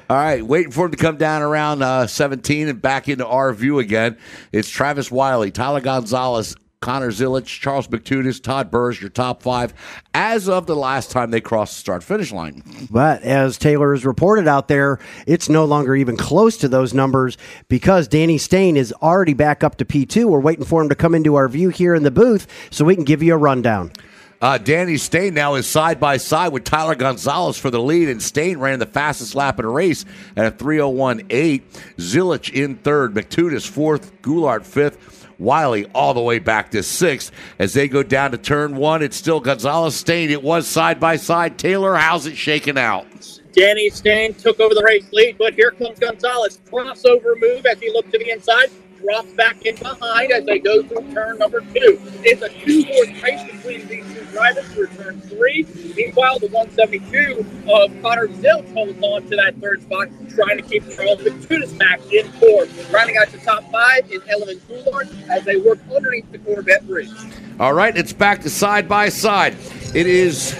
All 0.09 0.15
right, 0.15 0.41
waiting 0.41 0.71
for 0.71 0.85
him 0.85 0.91
to 0.91 0.97
come 0.97 1.17
down 1.17 1.41
around 1.41 1.81
uh, 1.81 2.07
17 2.07 2.69
and 2.69 2.81
back 2.81 3.09
into 3.09 3.27
our 3.27 3.51
view 3.51 3.79
again. 3.79 4.17
It's 4.53 4.69
Travis 4.69 5.11
Wiley, 5.11 5.51
Tyler 5.51 5.81
Gonzalez, 5.81 6.55
Connor 6.79 7.11
Zilisch, 7.11 7.59
Charles 7.59 7.89
McTudis, 7.89 8.41
Todd 8.41 8.71
Burris, 8.71 9.01
your 9.01 9.09
top 9.09 9.43
five 9.43 9.73
as 10.13 10.47
of 10.47 10.65
the 10.65 10.77
last 10.77 11.11
time 11.11 11.31
they 11.31 11.41
crossed 11.41 11.73
the 11.73 11.79
start 11.79 12.03
finish 12.03 12.31
line. 12.31 12.63
But 12.89 13.21
as 13.23 13.57
Taylor 13.57 13.93
has 13.93 14.05
reported 14.05 14.47
out 14.47 14.69
there, 14.69 14.99
it's 15.25 15.49
no 15.49 15.65
longer 15.65 15.93
even 15.93 16.15
close 16.15 16.55
to 16.57 16.69
those 16.69 16.93
numbers 16.93 17.37
because 17.67 18.07
Danny 18.07 18.37
Steyn 18.37 18.77
is 18.77 18.93
already 19.01 19.33
back 19.33 19.61
up 19.61 19.75
to 19.77 19.85
P2. 19.85 20.23
We're 20.23 20.39
waiting 20.39 20.63
for 20.63 20.81
him 20.81 20.87
to 20.87 20.95
come 20.95 21.15
into 21.15 21.35
our 21.35 21.49
view 21.49 21.67
here 21.67 21.93
in 21.93 22.03
the 22.03 22.11
booth 22.11 22.47
so 22.69 22.85
we 22.85 22.95
can 22.95 23.03
give 23.03 23.21
you 23.21 23.33
a 23.33 23.37
rundown. 23.37 23.91
Uh, 24.39 24.57
Danny 24.59 24.97
Steyn 24.97 25.33
now 25.33 25.55
is 25.55 25.65
side 25.65 25.99
by 25.99 26.17
side 26.17 26.51
with 26.51 26.63
Tyler 26.63 26.93
Gonzalez 26.93 27.57
for 27.57 27.71
the 27.71 27.81
lead, 27.81 28.07
and 28.07 28.21
Steyn 28.21 28.59
ran 28.59 28.77
the 28.77 28.85
fastest 28.85 29.33
lap 29.33 29.59
in 29.59 29.65
the 29.65 29.71
race 29.71 30.05
at 30.35 30.45
a 30.45 30.51
301.8. 30.55 31.61
Zilisch 31.97 32.53
in 32.53 32.75
third, 32.75 33.15
McTudis 33.15 33.67
fourth, 33.67 34.21
Goulart 34.21 34.63
fifth. 34.63 35.27
Wiley 35.39 35.85
all 35.93 36.15
the 36.15 36.21
way 36.21 36.39
back 36.39 36.71
to 36.71 36.81
sixth. 36.81 37.31
As 37.59 37.73
they 37.73 37.87
go 37.87 38.01
down 38.01 38.31
to 38.31 38.37
turn 38.37 38.75
one, 38.75 39.03
it's 39.03 39.15
still 39.15 39.39
Gonzalez 39.39 39.95
Steyn. 39.95 40.31
It 40.31 40.41
was 40.41 40.67
side 40.67 40.99
by 40.99 41.15
side. 41.15 41.59
Taylor, 41.59 41.95
how's 41.95 42.25
it 42.25 42.35
shaking 42.35 42.77
out? 42.77 43.05
Danny 43.53 43.89
Steyn 43.89 44.33
took 44.35 44.59
over 44.59 44.73
the 44.73 44.83
race 44.83 45.07
lead, 45.11 45.37
but 45.37 45.53
here 45.53 45.71
comes 45.71 45.99
Gonzalez. 45.99 46.59
Crossover 46.71 47.39
move 47.39 47.65
as 47.65 47.79
he 47.79 47.91
looked 47.91 48.11
to 48.11 48.17
the 48.19 48.31
inside, 48.31 48.69
drops 48.99 49.31
back 49.33 49.65
in 49.65 49.75
behind 49.75 50.31
as 50.31 50.45
they 50.45 50.59
go 50.59 50.83
through 50.83 51.11
turn 51.13 51.37
number 51.37 51.61
two. 51.61 51.99
It's 52.23 52.41
a 52.41 52.49
two-horse 52.49 53.23
race 53.23 53.43
between 53.43 53.87
these 53.87 54.13
two 54.13 54.25
drivers 54.25 54.65
through 54.73 54.87
turn 54.87 55.21
three. 55.21 55.65
Meanwhile, 55.95 56.39
the 56.39 56.47
172 56.47 57.45
of 57.71 58.01
Connor 58.01 58.27
Zilisch 58.27 58.73
holds 58.73 59.01
on 59.01 59.23
to 59.23 59.35
that 59.35 59.55
third 59.61 59.81
spot, 59.83 60.07
trying 60.29 60.57
to 60.57 60.63
keep 60.63 60.83
Charles 60.89 61.19
McTunis 61.21 61.77
back 61.77 61.99
in 62.11 62.25
fourth. 62.33 62.91
Rounding 62.91 63.17
out 63.17 63.29
the 63.29 63.39
top 63.39 63.63
five 63.71 64.11
is 64.11 64.21
Ellen 64.29 64.57
Goulart 64.69 65.29
as 65.29 65.43
they 65.45 65.57
work 65.57 65.79
underneath 65.95 66.31
the 66.31 66.39
Corvette 66.39 66.85
bridge. 66.87 67.09
All 67.59 67.73
right, 67.73 67.95
it's 67.97 68.13
back 68.13 68.41
to 68.41 68.49
side 68.49 68.87
by 68.87 69.09
side. 69.09 69.55
It 69.97 70.05
is 70.05 70.55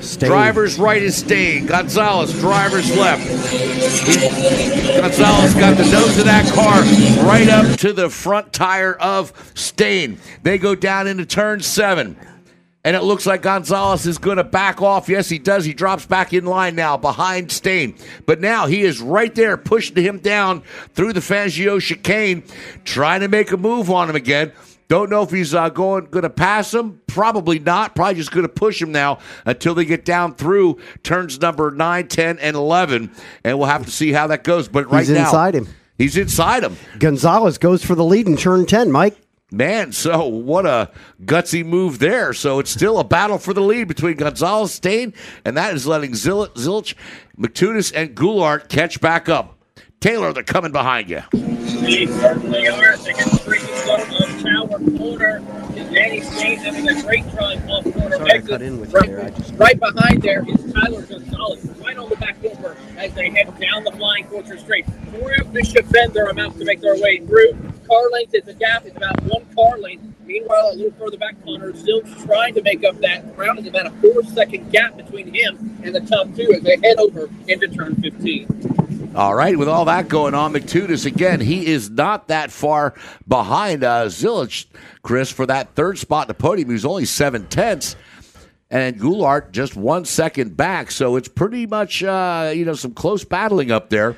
Steyn. 0.00 0.28
Driver's 0.28 0.78
right 0.78 1.02
is 1.02 1.16
Steyn. 1.16 1.66
Gonzalez, 1.66 2.32
driver's 2.34 2.96
left. 2.96 3.26
Gonzalez 5.00 5.54
got 5.54 5.76
the 5.76 5.90
nose 5.90 6.16
of 6.16 6.24
that 6.26 6.48
car 6.54 6.82
right 7.26 7.48
up 7.48 7.80
to 7.80 7.92
the 7.92 8.08
front 8.08 8.52
tire 8.52 8.94
of 8.94 9.32
Steyn. 9.56 10.20
They 10.44 10.56
go 10.56 10.76
down 10.76 11.08
into 11.08 11.26
turn 11.26 11.62
seven. 11.62 12.16
And 12.84 12.94
it 12.94 13.02
looks 13.02 13.26
like 13.26 13.42
Gonzalez 13.42 14.06
is 14.06 14.18
going 14.18 14.36
to 14.36 14.44
back 14.44 14.80
off. 14.80 15.08
Yes, 15.08 15.28
he 15.28 15.40
does. 15.40 15.64
He 15.64 15.74
drops 15.74 16.06
back 16.06 16.32
in 16.32 16.44
line 16.44 16.76
now 16.76 16.96
behind 16.96 17.50
Steyn. 17.50 17.96
But 18.24 18.40
now 18.40 18.66
he 18.68 18.82
is 18.82 19.00
right 19.00 19.34
there 19.34 19.56
pushing 19.56 19.96
him 19.96 20.20
down 20.20 20.62
through 20.94 21.12
the 21.12 21.18
Fangio 21.18 21.80
chicane, 21.80 22.44
trying 22.84 23.22
to 23.22 23.28
make 23.28 23.50
a 23.50 23.56
move 23.56 23.90
on 23.90 24.08
him 24.08 24.14
again. 24.14 24.52
Don't 24.88 25.10
know 25.10 25.22
if 25.22 25.30
he's 25.30 25.54
uh, 25.54 25.68
going 25.68 26.06
going 26.06 26.22
to 26.22 26.30
pass 26.30 26.72
him. 26.72 27.00
Probably 27.06 27.58
not. 27.58 27.96
Probably 27.96 28.14
just 28.14 28.30
going 28.30 28.44
to 28.44 28.48
push 28.52 28.80
him 28.80 28.92
now 28.92 29.18
until 29.44 29.74
they 29.74 29.84
get 29.84 30.04
down 30.04 30.34
through 30.34 30.78
turns 31.02 31.40
number 31.40 31.70
9, 31.70 32.08
10, 32.08 32.38
and 32.38 32.56
11. 32.56 33.10
And 33.42 33.58
we'll 33.58 33.68
have 33.68 33.84
to 33.84 33.90
see 33.90 34.12
how 34.12 34.28
that 34.28 34.44
goes. 34.44 34.68
But 34.68 34.90
right 34.90 35.00
He's 35.00 35.10
now, 35.10 35.24
inside 35.24 35.54
him. 35.54 35.68
He's 35.98 36.16
inside 36.16 36.62
him. 36.62 36.76
Gonzalez 36.98 37.58
goes 37.58 37.84
for 37.84 37.94
the 37.94 38.04
lead 38.04 38.28
in 38.28 38.36
turn 38.36 38.66
10, 38.66 38.92
Mike. 38.92 39.16
Man, 39.52 39.92
so 39.92 40.26
what 40.26 40.66
a 40.66 40.90
gutsy 41.24 41.64
move 41.64 42.00
there. 42.00 42.32
So 42.32 42.58
it's 42.58 42.70
still 42.70 42.98
a 42.98 43.04
battle 43.04 43.38
for 43.38 43.54
the 43.54 43.62
lead 43.62 43.86
between 43.86 44.16
Gonzalez 44.16 44.72
Steyn, 44.72 45.14
and 45.44 45.56
that 45.56 45.72
is 45.74 45.86
letting 45.86 46.12
Zil- 46.12 46.48
Zilisch, 46.54 46.94
McTunis, 47.38 47.92
and 47.94 48.14
Goulart 48.16 48.68
catch 48.68 49.00
back 49.00 49.28
up. 49.28 49.56
Taylor, 50.00 50.32
they're 50.32 50.42
coming 50.42 50.72
behind 50.72 51.08
you. 51.08 51.22
They 54.46 54.52
certainly 54.52 54.62
are. 54.62 54.70
They 54.70 54.70
get 54.70 54.70
three 54.70 54.98
start 54.98 54.98
on 54.98 54.98
Tower 54.98 54.98
Corner. 54.98 55.40
Danny 55.92 56.20
Steyn 56.20 56.58
having 56.58 56.88
a 56.88 57.02
great 57.02 57.30
drive 57.30 57.70
off 57.70 57.84
corner 57.94 58.16
Sorry 58.16 58.42
cut 58.42 58.62
in 58.62 58.80
with 58.80 58.92
you 58.92 58.98
right, 58.98 59.08
there. 59.10 59.24
I 59.24 59.30
just- 59.30 59.54
right 59.54 59.78
behind 59.80 60.22
there 60.22 60.44
is 60.48 60.72
Tyler 60.72 61.02
Gonzalez, 61.02 61.64
right 61.84 61.96
on 61.96 62.08
the 62.08 62.16
back 62.16 62.35
as 62.96 63.12
they 63.14 63.30
head 63.30 63.52
down 63.60 63.84
the 63.84 63.92
flying 63.92 64.26
fortress 64.26 64.62
straight. 64.62 64.86
Of 64.88 65.52
Bishop 65.52 65.88
Bend, 65.90 66.14
they're 66.14 66.28
about 66.28 66.58
to 66.58 66.64
make 66.64 66.80
their 66.80 66.96
way 67.00 67.18
through. 67.18 67.52
Car 67.86 68.10
length 68.10 68.34
is 68.34 68.48
a 68.48 68.54
gap. 68.54 68.84
It's 68.84 68.96
about 68.96 69.20
one 69.22 69.46
car 69.54 69.78
length. 69.78 70.04
Meanwhile, 70.26 70.70
a 70.72 70.74
little 70.74 70.98
further 70.98 71.18
back, 71.18 71.36
Connor 71.44 71.72
Zilisch 71.72 72.26
trying 72.26 72.54
to 72.54 72.62
make 72.62 72.84
up 72.84 72.98
that 73.00 73.36
ground. 73.36 73.60
It's 73.60 73.68
about 73.68 73.86
a 73.86 73.90
four-second 73.90 74.72
gap 74.72 74.96
between 74.96 75.32
him 75.32 75.80
and 75.84 75.94
the 75.94 76.00
top 76.00 76.34
two 76.34 76.52
as 76.52 76.62
they 76.62 76.76
head 76.82 76.98
over 76.98 77.30
into 77.46 77.68
turn 77.68 77.94
15. 77.96 79.12
All 79.14 79.34
right, 79.34 79.56
with 79.56 79.68
all 79.68 79.86
that 79.86 80.08
going 80.08 80.34
on, 80.34 80.52
McTunis 80.52 81.06
again, 81.06 81.40
he 81.40 81.66
is 81.66 81.88
not 81.88 82.28
that 82.28 82.50
far 82.50 82.92
behind 83.26 83.82
uh, 83.82 84.06
Zilisch, 84.06 84.66
Chris, 85.02 85.30
for 85.32 85.46
that 85.46 85.74
third 85.74 85.98
spot 85.98 86.24
in 86.24 86.28
the 86.28 86.34
podium. 86.34 86.68
He 86.68 86.74
was 86.74 86.84
only 86.84 87.06
seven 87.06 87.46
tenths. 87.46 87.96
And 88.70 88.98
Goulart 88.98 89.52
just 89.52 89.76
one 89.76 90.04
second 90.04 90.56
back, 90.56 90.90
so 90.90 91.14
it's 91.16 91.28
pretty 91.28 91.66
much 91.66 92.02
uh, 92.02 92.52
you 92.54 92.64
know 92.64 92.74
some 92.74 92.92
close 92.94 93.24
battling 93.24 93.70
up 93.70 93.90
there, 93.90 94.16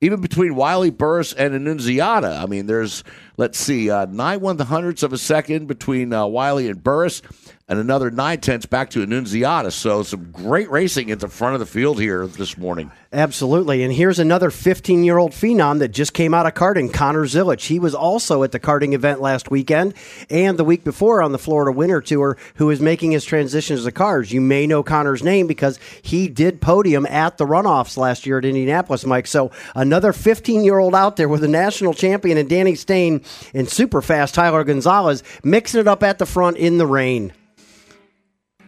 even 0.00 0.20
between 0.20 0.54
Wiley 0.54 0.90
Burris 0.90 1.34
and 1.34 1.54
Annunziata. 1.54 2.40
I 2.42 2.46
mean, 2.46 2.66
there's 2.66 3.04
let's 3.36 3.58
see, 3.58 3.90
uh, 3.90 4.06
nine 4.06 4.40
one 4.40 4.56
the 4.56 4.64
hundredths 4.64 5.02
of 5.02 5.12
a 5.12 5.18
second 5.18 5.66
between 5.66 6.12
uh, 6.12 6.26
Wiley 6.26 6.68
and 6.68 6.82
Burris, 6.82 7.22
and 7.68 7.78
another 7.78 8.10
nine 8.10 8.40
tenths 8.40 8.66
back 8.66 8.90
to 8.90 9.02
Annunziata. 9.02 9.70
So 9.70 10.02
some 10.02 10.30
great 10.30 10.70
racing 10.70 11.10
at 11.10 11.20
the 11.20 11.28
front 11.28 11.54
of 11.54 11.60
the 11.60 11.66
field 11.66 12.00
here 12.00 12.26
this 12.26 12.58
morning. 12.58 12.90
Absolutely. 13.14 13.82
And 13.82 13.92
here's 13.92 14.18
another 14.18 14.50
15 14.50 15.04
year 15.04 15.18
old 15.18 15.32
phenom 15.32 15.78
that 15.78 15.88
just 15.88 16.12
came 16.14 16.34
out 16.34 16.46
of 16.46 16.54
karting, 16.54 16.92
Connor 16.92 17.24
Zilisch. 17.24 17.66
He 17.66 17.78
was 17.78 17.94
also 17.94 18.42
at 18.42 18.52
the 18.52 18.60
karting 18.60 18.94
event 18.94 19.20
last 19.20 19.50
weekend 19.50 19.94
and 20.30 20.58
the 20.58 20.64
week 20.64 20.82
before 20.82 21.22
on 21.22 21.32
the 21.32 21.38
Florida 21.38 21.72
Winter 21.72 22.00
Tour, 22.00 22.36
who 22.56 22.70
is 22.70 22.80
making 22.80 23.12
his 23.12 23.24
transition 23.24 23.76
to 23.76 23.82
the 23.82 23.92
cars. 23.92 24.32
You 24.32 24.40
may 24.40 24.66
know 24.66 24.82
Connor's 24.82 25.22
name 25.22 25.46
because 25.46 25.78
he 26.00 26.28
did 26.28 26.60
podium 26.60 27.06
at 27.06 27.36
the 27.36 27.46
runoffs 27.46 27.96
last 27.96 28.26
year 28.26 28.38
at 28.38 28.44
Indianapolis, 28.44 29.04
Mike. 29.04 29.26
So 29.26 29.50
another 29.74 30.12
15 30.12 30.64
year 30.64 30.78
old 30.78 30.94
out 30.94 31.16
there 31.16 31.28
with 31.28 31.44
a 31.44 31.48
national 31.48 31.94
champion 31.94 32.38
and 32.38 32.48
Danny 32.48 32.74
Steyn 32.74 33.22
and 33.54 33.68
super 33.68 34.02
fast 34.02 34.34
Tyler 34.34 34.64
Gonzalez 34.64 35.22
mixing 35.44 35.80
it 35.80 35.88
up 35.88 36.02
at 36.02 36.18
the 36.18 36.26
front 36.26 36.56
in 36.56 36.78
the 36.78 36.86
rain. 36.86 37.32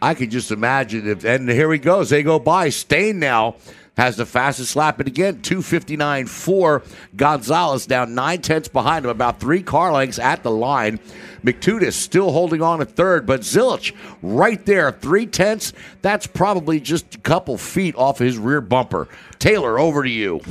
I 0.01 0.13
could 0.13 0.31
just 0.31 0.51
imagine 0.51 1.07
if, 1.07 1.23
and 1.23 1.49
here 1.49 1.71
he 1.71 1.79
goes. 1.79 2.09
They 2.09 2.21
go 2.21 2.37
by. 2.37 2.69
Steyn 2.69 3.19
now 3.19 3.55
has 3.97 4.17
the 4.17 4.25
fastest 4.25 4.75
lap, 4.75 4.99
and 4.99 5.07
again, 5.07 5.41
259 5.41 6.27
4. 6.27 6.83
Gonzalez 7.15 7.85
down 7.85 8.13
nine 8.13 8.41
tenths 8.41 8.67
behind 8.67 9.05
him, 9.05 9.11
about 9.11 9.39
three 9.39 9.63
car 9.63 9.93
lengths 9.93 10.19
at 10.19 10.43
the 10.43 10.51
line. 10.51 10.99
McTudis 11.45 11.93
still 11.93 12.31
holding 12.31 12.63
on 12.63 12.81
at 12.81 12.91
third, 12.91 13.27
but 13.27 13.41
Zilisch 13.41 13.93
right 14.23 14.65
there, 14.65 14.91
three 14.91 15.27
tenths. 15.27 15.73
That's 16.01 16.25
probably 16.25 16.79
just 16.79 17.15
a 17.15 17.17
couple 17.19 17.57
feet 17.57 17.95
off 17.95 18.17
his 18.17 18.37
rear 18.37 18.61
bumper. 18.61 19.07
Taylor, 19.37 19.77
over 19.77 20.01
to 20.01 20.09
you. 20.09 20.41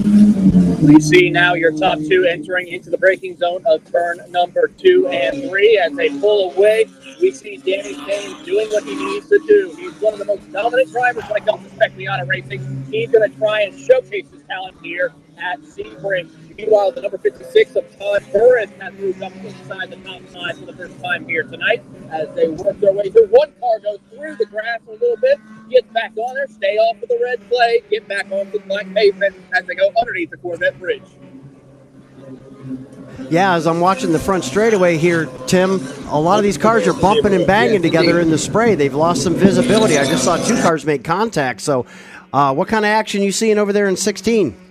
We 0.82 1.00
see 1.00 1.30
now 1.30 1.54
your 1.54 1.76
top 1.76 1.98
two 1.98 2.24
entering 2.24 2.68
into 2.68 2.90
the 2.90 2.98
braking 2.98 3.36
zone 3.38 3.64
of 3.66 3.90
turn 3.90 4.20
number 4.30 4.68
two 4.68 5.08
and 5.08 5.50
three. 5.50 5.78
As 5.78 5.92
they 5.94 6.10
pull 6.20 6.52
away, 6.52 6.86
we 7.20 7.32
see 7.32 7.56
Danny 7.56 7.94
Steyn 7.94 8.44
doing 8.44 8.68
what 8.68 8.84
he 8.84 8.94
needs 8.94 9.28
to 9.30 9.40
do. 9.48 9.74
He's 9.76 10.00
one 10.00 10.12
of 10.12 10.20
the 10.20 10.26
most 10.26 10.52
dominant 10.52 10.92
drivers 10.92 11.24
when 11.24 11.42
it 11.42 11.46
comes 11.46 11.66
to 11.68 11.74
Spec 11.74 11.96
Miata 11.96 12.28
racing. 12.28 12.86
He's 12.90 13.10
going 13.10 13.28
to 13.28 13.36
try 13.36 13.62
and 13.62 13.76
showcase 13.76 14.26
his 14.30 14.42
talent 14.44 14.76
here 14.82 15.12
at 15.38 15.58
Sebring. 15.60 16.30
Meanwhile, 16.56 16.92
the 16.92 17.02
number 17.02 17.18
56 17.18 17.76
of 17.76 17.98
Todd 17.98 18.24
Burris 18.32 18.70
has 18.80 18.94
moved 18.94 19.22
up 19.22 19.34
inside 19.36 19.90
the 19.90 19.96
top 19.96 20.22
five 20.28 20.58
for 20.58 20.66
the 20.66 20.72
first 20.72 21.00
time 21.02 21.26
here 21.26 21.42
tonight 21.42 21.82
as 22.10 22.28
they 22.36 22.48
work 22.48 22.78
their 22.78 22.92
way 22.92 23.10
through. 23.10 23.26
One 23.26 23.52
car 23.58 23.80
goes 23.80 23.98
through 24.10 24.36
the 24.36 24.46
grass 24.46 24.80
a 24.86 24.92
little 24.92 25.16
bit, 25.16 25.40
gets 25.68 25.88
back 25.88 26.12
on 26.16 26.34
there, 26.34 26.46
stay 26.46 26.76
off 26.76 27.02
of 27.02 27.08
the 27.08 27.18
red 27.22 27.40
clay, 27.50 27.82
get 27.90 28.06
back 28.06 28.30
onto 28.30 28.52
the 28.52 28.60
black 28.60 28.86
pavement 28.94 29.34
as 29.56 29.64
they 29.66 29.74
go 29.74 29.90
underneath 29.98 30.30
the 30.30 30.36
Corvette 30.36 30.78
bridge. 30.78 31.02
Yeah, 33.30 33.54
as 33.54 33.66
I'm 33.66 33.80
watching 33.80 34.12
the 34.12 34.18
front 34.18 34.44
straightaway 34.44 34.96
here, 34.96 35.26
Tim, 35.46 35.80
a 36.08 36.20
lot 36.20 36.38
of 36.38 36.44
these 36.44 36.58
cars 36.58 36.86
are 36.86 36.92
bumping 36.92 37.34
and 37.34 37.46
banging 37.46 37.82
together 37.82 38.20
in 38.20 38.30
the 38.30 38.38
spray. 38.38 38.74
They've 38.74 38.94
lost 38.94 39.22
some 39.22 39.34
visibility. 39.34 39.98
I 39.98 40.04
just 40.04 40.24
saw 40.24 40.36
two 40.36 40.60
cars 40.60 40.84
make 40.84 41.04
contact. 41.04 41.60
So, 41.62 41.86
uh, 42.32 42.54
what 42.54 42.68
kind 42.68 42.84
of 42.84 42.90
action 42.90 43.22
you 43.22 43.32
seeing 43.32 43.58
over 43.58 43.72
there 43.72 43.88
in 43.88 43.96
16? 43.96 44.63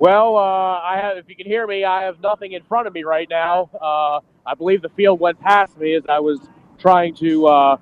Well, 0.00 0.36
uh, 0.36 0.40
I 0.40 1.00
have. 1.02 1.16
If 1.16 1.28
you 1.28 1.34
can 1.34 1.46
hear 1.46 1.66
me, 1.66 1.84
I 1.84 2.04
have 2.04 2.20
nothing 2.20 2.52
in 2.52 2.62
front 2.62 2.86
of 2.86 2.94
me 2.94 3.02
right 3.02 3.28
now. 3.28 3.68
Uh, 3.74 4.20
I 4.46 4.54
believe 4.56 4.80
the 4.80 4.90
field 4.90 5.18
went 5.18 5.40
past 5.40 5.76
me 5.76 5.94
as 5.94 6.04
I 6.08 6.20
was 6.20 6.38
trying 6.78 7.14
to 7.16 7.46
uh, 7.48 7.76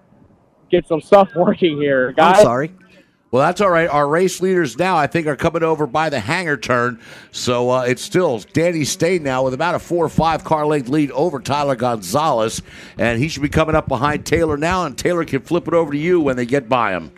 get 0.71 0.87
some 0.87 1.03
stuff 1.03 1.31
working 1.37 1.77
here, 1.77 2.13
guys. 2.13 2.39
I'm 2.39 2.43
sorry. 2.43 2.73
Well, 3.31 3.45
that's 3.45 3.61
all 3.61 3.69
right. 3.69 3.89
Our 3.89 4.09
race 4.09 4.41
leaders 4.41 4.79
now, 4.79 4.97
I 4.97 5.09
think, 5.09 5.27
are 5.27 5.37
coming 5.37 5.63
over 5.63 5.87
by 5.87 6.09
the 6.09 6.21
hangar 6.21 6.57
turn. 6.57 7.01
So 7.33 7.69
uh, 7.71 7.83
it's 7.83 8.01
still 8.01 8.39
Danny 8.55 8.85
Steyn 8.85 9.23
now 9.23 9.45
with 9.45 9.53
about 9.53 9.75
a 9.75 9.79
four 9.79 10.07
or 10.07 10.09
five 10.09 10.43
car 10.43 10.65
length 10.65 10.89
lead 10.89 11.11
over 11.11 11.39
Tyler 11.39 11.77
Gonzalez. 11.77 12.63
And 12.97 13.21
he 13.21 13.29
should 13.29 13.43
be 13.43 13.51
coming 13.51 13.75
up 13.75 13.89
behind 13.89 14.25
Taylor 14.25 14.57
now, 14.57 14.87
and 14.87 14.97
Taylor 14.97 15.27
can 15.27 15.43
flip 15.43 15.69
it 15.69 15.75
over 15.75 15.93
to 15.93 15.99
you 15.99 16.19
when 16.21 16.37
they 16.37 16.47
get 16.47 16.67
by 16.67 16.93
him. 16.93 17.11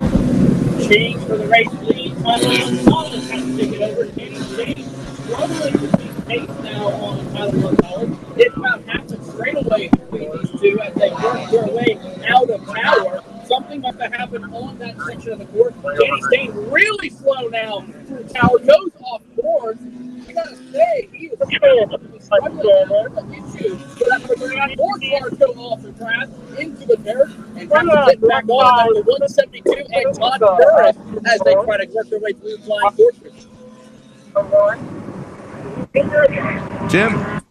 Change 0.89 1.23
for 1.25 1.37
the 1.37 1.47
race 1.47 1.73
lead. 1.83 2.17
Tyler 2.21 2.59
Gonzalez 2.59 3.31
has 3.31 3.45
to 3.45 3.57
take 3.57 3.73
it 3.75 3.83
over. 3.83 4.05
Danny 4.07 4.41
Steyn 4.41 4.89
struggling 5.29 6.18
pace 6.29 6.49
now 6.63 6.89
on 6.89 7.33
Tyler 7.33 7.53
Gonzalez. 7.53 8.19
It's 8.37 8.57
about 8.57 8.83
half 8.85 9.11
a 9.11 9.25
straightaway 9.25 9.89
between 9.89 10.31
these 10.33 10.51
two 10.61 10.79
as 10.81 10.95
they 10.95 11.11
work 11.11 11.51
their 11.51 11.67
way 11.69 11.99
out 12.29 12.51
of 12.51 12.67
power. 12.67 13.23
Something 13.47 13.81
must 13.81 13.99
have 13.99 14.13
happened 14.13 14.45
on 14.55 14.77
that 14.79 15.01
section 15.07 15.33
of 15.33 15.39
the 15.39 15.47
course. 15.47 15.73
Danny 15.83 16.21
Steyn 16.23 16.71
really 16.71 17.09
slow 17.09 17.49
now 17.49 17.81
through 18.07 18.25
tower, 18.25 18.59
goes 18.59 18.91
off 19.01 19.23
course. 19.41 19.79
I 20.29 20.33
gotta 20.33 20.57
say, 20.71 21.09
he 21.13 21.27
is 21.29 21.39
struggling 22.27 22.59
the 22.59 23.33
issue. 23.33 23.79
So 23.79 24.05
that 24.05 24.21
number 24.21 24.35
go 25.37 25.47
off 25.63 25.81
the 25.83 25.93
track 25.93 26.29
into 26.59 26.85
the 26.85 26.97
dirt 26.99 27.31
and 27.57 27.73
have 27.73 27.87
to 28.07 28.07
get 28.07 28.21
back 28.29 28.47
on 28.51 28.95
number 28.95 29.01
172 29.01 29.87
and 29.95 30.15
Todd 30.15 30.41
Burris 30.41 30.97
as 31.25 31.41
they 31.41 31.55
try 31.55 31.79
to 31.79 31.87
work 31.95 32.09
their 32.11 32.21
way 32.21 32.33
through 32.35 32.59
the 32.59 32.63
flying 32.65 32.93
fortress. 32.93 33.47
Tim? 36.89 37.43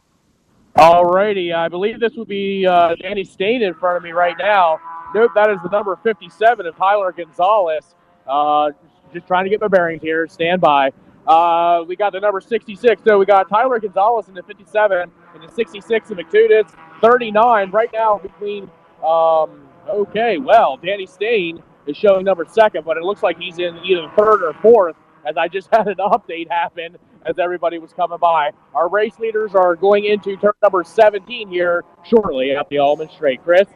Alrighty, 0.75 1.55
I 1.55 1.67
believe 1.69 1.99
this 1.99 2.13
would 2.15 2.27
be 2.27 2.67
uh, 2.67 2.95
Danny 2.95 3.23
Steyn 3.23 3.63
in 3.63 3.73
front 3.73 3.97
of 3.97 4.03
me 4.03 4.11
right 4.11 4.35
now. 4.37 4.79
Nope, 5.15 5.31
that 5.35 5.49
is 5.49 5.57
the 5.63 5.69
number 5.69 5.97
57 6.03 6.65
of 6.65 6.75
Tyler 6.75 7.11
Gonzalez. 7.11 7.95
Uh, 8.27 8.71
just 9.13 9.25
trying 9.25 9.45
to 9.45 9.49
get 9.49 9.59
my 9.59 9.67
bearings 9.67 10.01
here. 10.01 10.27
Stand 10.27 10.61
by. 10.61 10.91
Uh, 11.25 11.83
we 11.87 11.95
got 11.95 12.13
the 12.13 12.19
number 12.19 12.39
66. 12.39 13.01
So 13.05 13.17
we 13.17 13.25
got 13.25 13.49
Tyler 13.49 13.79
Gonzalez 13.79 14.27
in 14.27 14.33
the 14.33 14.43
57 14.43 15.11
and 15.33 15.43
the 15.43 15.51
66 15.53 16.11
in 16.11 16.17
McTudis. 16.17 16.71
39 17.01 17.71
right 17.71 17.89
now 17.93 18.19
between. 18.19 18.69
Um, 19.03 19.67
okay, 19.89 20.37
well, 20.37 20.77
Danny 20.77 21.05
Steyn 21.05 21.61
is 21.85 21.97
showing 21.97 22.25
number 22.25 22.45
second, 22.49 22.85
but 22.85 22.97
it 22.97 23.03
looks 23.03 23.23
like 23.23 23.37
he's 23.37 23.59
in 23.59 23.77
either 23.85 24.11
third 24.17 24.43
or 24.43 24.53
fourth. 24.61 24.95
As 25.25 25.37
I 25.37 25.47
just 25.47 25.69
had 25.73 25.87
an 25.87 25.97
update 25.97 26.49
happen 26.49 26.97
as 27.27 27.37
everybody 27.39 27.77
was 27.77 27.93
coming 27.93 28.17
by. 28.17 28.51
Our 28.73 28.89
race 28.89 29.19
leaders 29.19 29.53
are 29.53 29.75
going 29.75 30.05
into 30.05 30.37
turn 30.37 30.53
number 30.63 30.83
17 30.83 31.49
here 31.49 31.83
shortly 32.03 32.51
at 32.51 32.69
the 32.69 32.79
Ulmann 32.79 33.09
Straight. 33.09 33.43
Chris? 33.43 33.67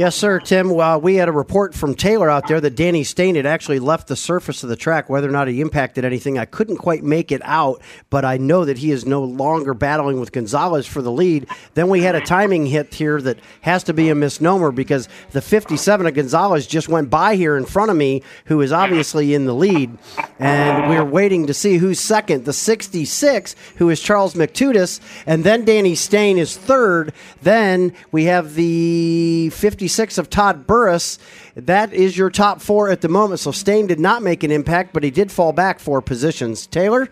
Yes, 0.00 0.16
sir, 0.16 0.40
Tim. 0.40 0.70
Well, 0.70 0.98
we 0.98 1.16
had 1.16 1.28
a 1.28 1.32
report 1.32 1.74
from 1.74 1.94
Taylor 1.94 2.30
out 2.30 2.48
there 2.48 2.58
that 2.58 2.74
Danny 2.74 3.04
Steyn 3.04 3.34
had 3.34 3.44
actually 3.44 3.80
left 3.80 4.08
the 4.08 4.16
surface 4.16 4.62
of 4.62 4.70
the 4.70 4.74
track. 4.74 5.10
Whether 5.10 5.28
or 5.28 5.30
not 5.30 5.46
he 5.46 5.60
impacted 5.60 6.06
anything, 6.06 6.38
I 6.38 6.46
couldn't 6.46 6.78
quite 6.78 7.04
make 7.04 7.30
it 7.30 7.42
out, 7.44 7.82
but 8.08 8.24
I 8.24 8.38
know 8.38 8.64
that 8.64 8.78
he 8.78 8.92
is 8.92 9.04
no 9.04 9.22
longer 9.22 9.74
battling 9.74 10.18
with 10.18 10.32
Gonzalez 10.32 10.86
for 10.86 11.02
the 11.02 11.12
lead. 11.12 11.48
Then 11.74 11.90
we 11.90 12.00
had 12.00 12.14
a 12.14 12.22
timing 12.22 12.64
hit 12.64 12.94
here 12.94 13.20
that 13.20 13.40
has 13.60 13.84
to 13.84 13.92
be 13.92 14.08
a 14.08 14.14
misnomer 14.14 14.72
because 14.72 15.06
the 15.32 15.42
57 15.42 16.06
of 16.06 16.14
Gonzalez 16.14 16.66
just 16.66 16.88
went 16.88 17.10
by 17.10 17.36
here 17.36 17.58
in 17.58 17.66
front 17.66 17.90
of 17.90 17.96
me, 17.98 18.22
who 18.46 18.62
is 18.62 18.72
obviously 18.72 19.34
in 19.34 19.44
the 19.44 19.54
lead. 19.54 19.98
And 20.38 20.88
we're 20.88 21.04
waiting 21.04 21.46
to 21.48 21.52
see 21.52 21.76
who's 21.76 22.00
second. 22.00 22.46
The 22.46 22.54
66, 22.54 23.54
who 23.76 23.90
is 23.90 24.00
Charles 24.00 24.32
McTudis, 24.32 24.98
and 25.26 25.44
then 25.44 25.66
Danny 25.66 25.94
Steyn 25.94 26.38
is 26.38 26.56
third. 26.56 27.12
Then 27.42 27.92
we 28.10 28.24
have 28.24 28.54
the 28.54 29.50
56 29.90 30.18
of 30.18 30.30
Todd 30.30 30.68
Burris. 30.68 31.18
That 31.56 31.92
is 31.92 32.16
your 32.16 32.30
top 32.30 32.60
four 32.60 32.90
at 32.90 33.00
the 33.00 33.08
moment. 33.08 33.40
So 33.40 33.50
Steyn 33.50 33.88
did 33.88 33.98
not 33.98 34.22
make 34.22 34.44
an 34.44 34.52
impact, 34.52 34.92
but 34.92 35.02
he 35.02 35.10
did 35.10 35.32
fall 35.32 35.52
back 35.52 35.80
four 35.80 36.00
positions. 36.00 36.68
Taylor? 36.68 37.08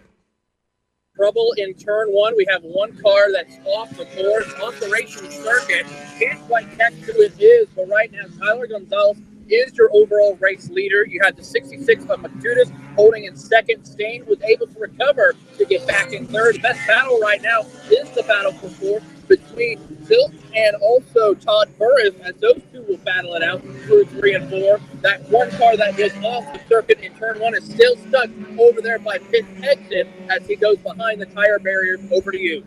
Trouble 1.16 1.52
in 1.56 1.74
turn 1.74 2.10
one. 2.10 2.36
We 2.36 2.46
have 2.48 2.62
one 2.62 2.96
car 2.98 3.32
that's 3.32 3.58
off 3.66 3.90
the 3.96 4.04
course, 4.04 4.54
off 4.62 4.78
the 4.78 4.88
racing 4.90 5.28
circuit. 5.28 5.86
Can't 6.20 6.40
quite 6.46 6.70
catch 6.78 6.92
who 6.94 7.20
it 7.20 7.32
is, 7.40 7.66
but 7.74 7.88
right 7.88 8.12
now 8.12 8.22
Tyler 8.38 8.68
Gonzalez 8.68 9.18
is 9.48 9.76
your 9.76 9.90
overall 9.92 10.36
race 10.40 10.70
leader. 10.70 11.04
You 11.04 11.20
had 11.24 11.36
the 11.36 11.42
66 11.42 12.04
of 12.04 12.20
McJudis 12.20 12.70
holding 12.94 13.24
in 13.24 13.34
second. 13.36 13.84
Steyn 13.84 14.24
was 14.26 14.40
able 14.42 14.68
to 14.68 14.78
recover 14.78 15.34
to 15.56 15.64
get 15.64 15.84
back 15.88 16.12
in 16.12 16.28
third. 16.28 16.62
Best 16.62 16.86
battle 16.86 17.18
right 17.18 17.42
now 17.42 17.62
is 17.90 18.08
the 18.10 18.22
battle 18.22 18.52
for 18.52 18.68
fourth 18.68 19.17
between 19.28 19.78
Silt 20.04 20.32
and 20.54 20.76
also 20.76 21.34
Todd 21.34 21.68
Burris, 21.78 22.14
as 22.22 22.34
those 22.36 22.60
two 22.72 22.82
will 22.82 22.96
battle 22.98 23.34
it 23.34 23.42
out 23.42 23.62
through 23.84 24.04
three 24.06 24.34
and 24.34 24.48
four. 24.48 24.80
That 25.02 25.28
one 25.28 25.50
car 25.50 25.76
that 25.76 25.98
off 26.24 26.52
the 26.52 26.60
circuit 26.68 27.00
in 27.00 27.14
turn 27.14 27.38
one 27.38 27.54
is 27.54 27.64
still 27.64 27.96
stuck 28.08 28.30
over 28.58 28.80
there 28.80 28.98
by 28.98 29.18
pit 29.18 29.44
exit 29.62 30.08
as 30.30 30.46
he 30.46 30.56
goes 30.56 30.78
behind 30.78 31.20
the 31.20 31.26
tire 31.26 31.58
barrier. 31.58 31.98
Over 32.10 32.32
to 32.32 32.38
you. 32.38 32.64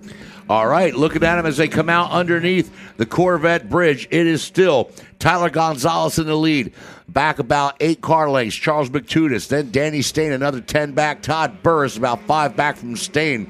All 0.50 0.68
right, 0.68 0.94
looking 0.94 1.24
at 1.24 1.38
them 1.38 1.46
as 1.46 1.58
they 1.58 1.68
come 1.68 1.90
out 1.90 2.12
underneath 2.12 2.72
the 2.98 3.06
Corvette 3.06 3.70
bridge. 3.70 4.08
It 4.12 4.28
is 4.28 4.42
still 4.44 4.92
Tyler 5.18 5.50
Gonzalez 5.50 6.20
in 6.20 6.28
the 6.28 6.36
lead. 6.36 6.74
Back 7.08 7.40
about 7.40 7.78
eight 7.80 8.02
car 8.02 8.30
lengths. 8.30 8.56
Charles 8.56 8.90
McTudis. 8.90 9.48
Then 9.48 9.72
Danny 9.72 10.02
Steyn, 10.02 10.32
another 10.32 10.62
10 10.62 10.94
back. 10.94 11.22
Todd 11.22 11.64
Burris, 11.64 11.98
about 11.98 12.22
five 12.24 12.56
back 12.56 12.78
from 12.78 12.96
Steyn. 12.96 13.50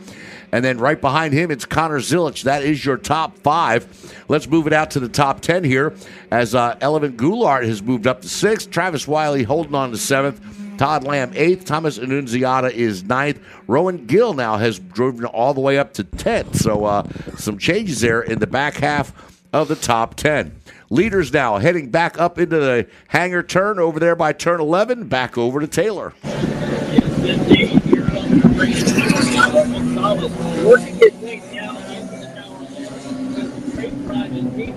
And 0.52 0.66
then 0.66 0.78
right 0.78 1.00
behind 1.00 1.34
him, 1.34 1.50
it's 1.50 1.66
Connor 1.66 2.00
Zilisch. 2.00 2.44
That 2.44 2.64
is 2.64 2.84
your 2.84 2.98
top 2.98 3.38
five. 3.40 4.24
Let's 4.28 4.48
move 4.48 4.68
it 4.68 4.74
out 4.74 4.92
to 4.92 5.00
the 5.00 5.10
top 5.10 5.40
10 5.42 5.64
here 5.64 5.94
as 6.30 6.54
uh, 6.54 6.78
Elevin 6.82 7.16
Goulart 7.16 7.66
has 7.66 7.82
moved 7.82 8.06
up 8.06 8.22
to 8.22 8.30
sixth. 8.30 8.70
Travis 8.70 9.08
Wiley 9.08 9.44
holding 9.44 9.76
on 9.76 9.92
to 9.92 9.98
seventh. 9.98 10.42
Todd 10.78 11.04
Lamb 11.04 11.32
eighth. 11.36 11.66
Thomas 11.66 12.00
Annunziata 12.00 12.74
is 12.74 13.04
ninth. 13.04 13.40
Rowan 13.68 14.08
Gill 14.08 14.34
now 14.34 14.58
has 14.58 14.80
driven 14.80 15.26
all 15.26 15.54
the 15.54 15.62
way 15.62 15.78
up 15.78 15.94
to 15.94 16.04
10th. 16.04 16.56
So 16.56 16.86
uh, 16.86 17.08
some 17.38 17.58
changes 17.58 18.02
there 18.02 18.22
in 18.22 18.40
the 18.40 18.48
back 18.48 18.76
half 18.76 19.14
of 19.54 19.68
the 19.68 19.76
top 19.76 20.16
10. 20.16 20.60
Leaders 20.90 21.32
now 21.32 21.58
heading 21.58 21.90
back 21.90 22.20
up 22.20 22.40
into 22.40 22.58
the 22.58 22.88
hangar 23.08 23.44
turn 23.44 23.80
over 23.80 24.00
there 24.00 24.16
by 24.16 24.34
turn 24.34 24.60
11. 24.60 25.08
Back 25.08 25.38
over 25.38 25.60
to 25.60 25.68
Taylor. 25.68 26.14
He 28.32 28.38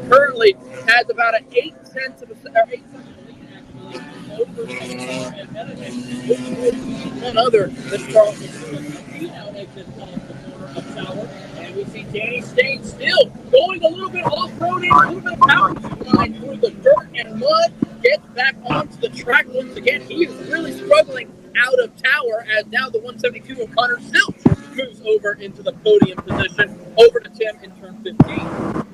currently 0.08 0.56
has 0.88 1.08
about 1.08 1.36
an 1.36 1.46
eight 1.52 1.74
tenths 1.92 2.22
of 2.22 2.30
a 2.30 2.34
or 2.34 2.68
eight 2.72 2.82
none 7.20 7.38
other 7.38 7.66
off 7.66 8.38
the 9.70 10.34
corner 10.48 10.66
of 10.74 10.84
Tower. 10.96 11.28
And 11.58 11.76
we 11.76 11.84
see 11.84 12.02
Danny 12.12 12.40
Steyn 12.40 12.82
still 12.82 13.26
going 13.52 13.84
a 13.84 13.88
little 13.88 14.10
bit 14.10 14.24
off-roading, 14.24 14.90
a 14.90 15.12
little 15.12 15.36
power 15.46 15.74
line 16.16 16.34
through 16.40 16.56
the 16.56 16.70
dirt 16.70 17.08
and 17.14 17.38
mud, 17.38 17.72
gets 18.02 18.26
back 18.34 18.56
onto 18.64 18.96
the 18.96 19.10
track 19.10 19.46
once 19.50 19.76
again. 19.76 20.00
He 20.02 20.24
is 20.24 20.34
really 20.50 20.72
struggling 20.72 21.30
out 21.58 21.78
of 21.80 21.96
tower 22.02 22.46
as 22.56 22.66
now 22.66 22.88
the 22.90 22.98
172 22.98 23.62
of 23.62 23.74
Connor 23.74 23.96
Zilisch 23.96 24.76
moves 24.76 25.00
over 25.06 25.32
into 25.34 25.62
the 25.62 25.72
podium 25.72 26.18
position. 26.18 26.78
Over 26.98 27.20
to 27.20 27.30
Tim 27.30 27.56
in 27.62 27.70
turn 27.80 27.96
15. 28.02 28.84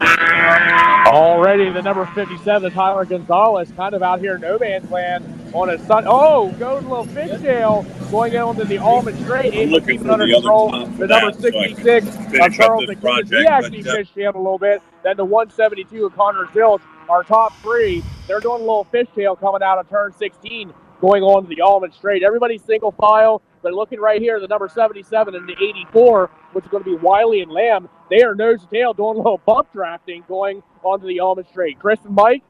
Already 1.07 1.71
the 1.71 1.83
number 1.83 2.07
57, 2.07 2.73
Tyler 2.73 3.05
Gonzalez, 3.05 3.71
kind 3.73 3.95
of 3.95 4.03
out 4.03 4.21
here 4.21 4.39
no 4.39 4.59
man's 4.59 4.91
land 4.91 5.25
on 5.55 5.71
a 5.71 5.79
sun. 5.87 6.05
Oh, 6.07 6.53
goes 6.59 6.85
a 6.85 6.89
little 6.89 7.07
fishtail 7.07 8.11
going 8.11 8.37
on 8.37 8.57
to 8.57 8.65
the 8.65 8.79
Ulmann 8.79 9.17
Straight. 9.25 9.53
Able 9.55 9.81
to 9.81 9.87
looking 9.87 10.05
for 10.05 10.11
under 10.13 10.27
the 10.27 10.33
other 10.35 10.43
control. 10.43 10.71
top 10.71 10.89
for 10.89 10.97
The 10.99 11.07
number 11.07 11.31
that, 11.33 11.35
so 11.37 11.41
66 11.51 12.07
of 12.07 12.53
Charles 12.55 12.87
this 12.87 12.97
McKinnon. 12.97 13.01
project, 13.01 13.31
He 13.35 13.47
actually 13.47 13.83
but, 13.83 13.91
uh, 13.91 13.97
fishtailed 13.99 14.35
a 14.35 14.39
little 14.39 14.59
bit. 14.59 14.83
Then 15.03 15.17
the 15.17 15.25
172 15.25 16.07
of 16.07 16.15
Connor 16.15 16.47
Zilisch, 16.47 16.83
our 17.09 17.23
top 17.25 17.57
three, 17.63 18.03
they're 18.29 18.41
doing 18.41 18.57
a 18.57 18.65
little 18.65 18.87
fishtail 18.93 19.39
coming 19.41 19.63
out 19.63 19.79
of 19.79 19.89
turn 19.89 20.13
16, 20.13 20.73
going 21.01 21.23
on 21.23 21.43
to 21.43 21.49
the 21.49 21.61
Ulmann 21.63 21.93
Straight. 21.93 22.23
Everybody's 22.23 22.63
single 22.63 22.93
file, 22.93 23.43
but 23.63 23.73
looking 23.73 24.01
right 24.01 24.21
here, 24.21 24.41
the 24.41 24.49
number 24.49 24.69
77 24.69 25.35
and 25.35 25.49
the 25.49 25.53
84, 25.53 26.31
which 26.53 26.65
is 26.65 26.71
going 26.71 26.85
to 26.85 26.91
be 26.91 26.97
Wiley 26.97 27.41
and 27.41 27.51
Lamb, 27.51 27.89
they 28.11 28.23
are 28.23 28.35
nose 28.35 28.61
to 28.63 28.67
tail 28.69 28.93
doing 28.93 29.17
a 29.17 29.19
little 29.19 29.41
bump 29.47 29.73
drafting 29.73 30.25
going 30.29 30.63
onto 30.83 31.07
the 31.07 31.21
Ulmann 31.21 31.47
Straight. 31.49 31.79
Chris 31.79 31.99
and 32.05 32.15
Mike, 32.15 32.43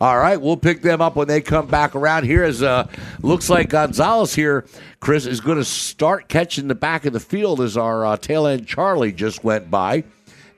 All 0.00 0.18
right, 0.18 0.40
we'll 0.40 0.56
pick 0.56 0.82
them 0.82 1.00
up 1.00 1.14
when 1.14 1.28
they 1.28 1.40
come 1.40 1.66
back 1.66 1.94
around 1.94 2.24
here. 2.24 2.42
As 2.42 2.62
uh, 2.62 2.88
looks 3.22 3.48
like 3.48 3.68
Gonzalez 3.68 4.34
here, 4.34 4.66
Chris 5.00 5.24
is 5.24 5.40
going 5.40 5.58
to 5.58 5.64
start 5.64 6.28
catching 6.28 6.68
the 6.68 6.74
back 6.74 7.06
of 7.06 7.12
the 7.12 7.20
field 7.20 7.60
as 7.60 7.76
our 7.76 8.04
uh, 8.04 8.16
tail 8.16 8.46
end 8.46 8.66
Charlie 8.66 9.12
just 9.12 9.44
went 9.44 9.70
by, 9.70 10.04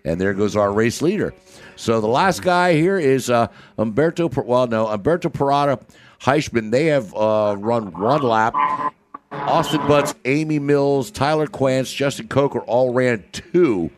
and 0.07 0.19
there 0.21 0.33
goes 0.33 0.57
our 0.57 0.73
race 0.73 1.03
leader. 1.03 1.35
So 1.75 2.01
the 2.01 2.07
last 2.07 2.42
guy 2.42 2.73
here 2.73 2.99
is 2.99 3.29
uh, 3.29 3.49
Umberto. 3.77 4.29
Well, 4.29 4.66
no, 4.66 4.87
Umberto 4.87 5.29
Parada, 5.29 5.83
Heichman. 6.21 6.71
They 6.71 6.87
have 6.87 7.14
uh, 7.14 7.57
run 7.59 7.92
one 7.92 8.23
lap. 8.23 8.55
Austin 9.33 9.87
Butts, 9.87 10.14
Amy 10.25 10.59
Mills, 10.59 11.11
Tyler 11.11 11.47
Quance, 11.47 11.95
Justin 11.95 12.29
Coker 12.29 12.61
all 12.61 12.95
ran 12.95 13.23
two. 13.33 13.90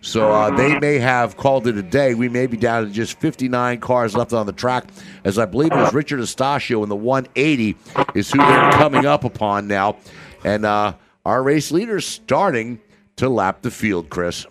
So 0.00 0.32
uh, 0.32 0.50
they 0.56 0.78
may 0.80 0.98
have 0.98 1.36
called 1.36 1.68
it 1.68 1.76
a 1.76 1.82
day. 1.82 2.14
We 2.14 2.28
may 2.28 2.48
be 2.48 2.56
down 2.56 2.86
to 2.86 2.90
just 2.90 3.20
59 3.20 3.78
cars 3.78 4.16
left 4.16 4.32
on 4.32 4.46
the 4.46 4.52
track, 4.52 4.88
as 5.24 5.38
I 5.38 5.44
believe 5.44 5.70
it 5.70 5.76
was 5.76 5.94
Richard 5.94 6.18
Estachio 6.18 6.82
in 6.82 6.88
the 6.88 6.96
180 6.96 7.76
is 8.14 8.32
who 8.32 8.38
they're 8.38 8.72
coming 8.72 9.06
up 9.06 9.22
upon 9.22 9.68
now. 9.68 9.96
And 10.42 10.64
uh, 10.64 10.94
our 11.24 11.42
race 11.42 11.70
leader's 11.70 12.04
starting 12.04 12.80
to 13.16 13.28
lap 13.28 13.62
the 13.62 13.70
field, 13.70 14.10
Chris. 14.10 14.44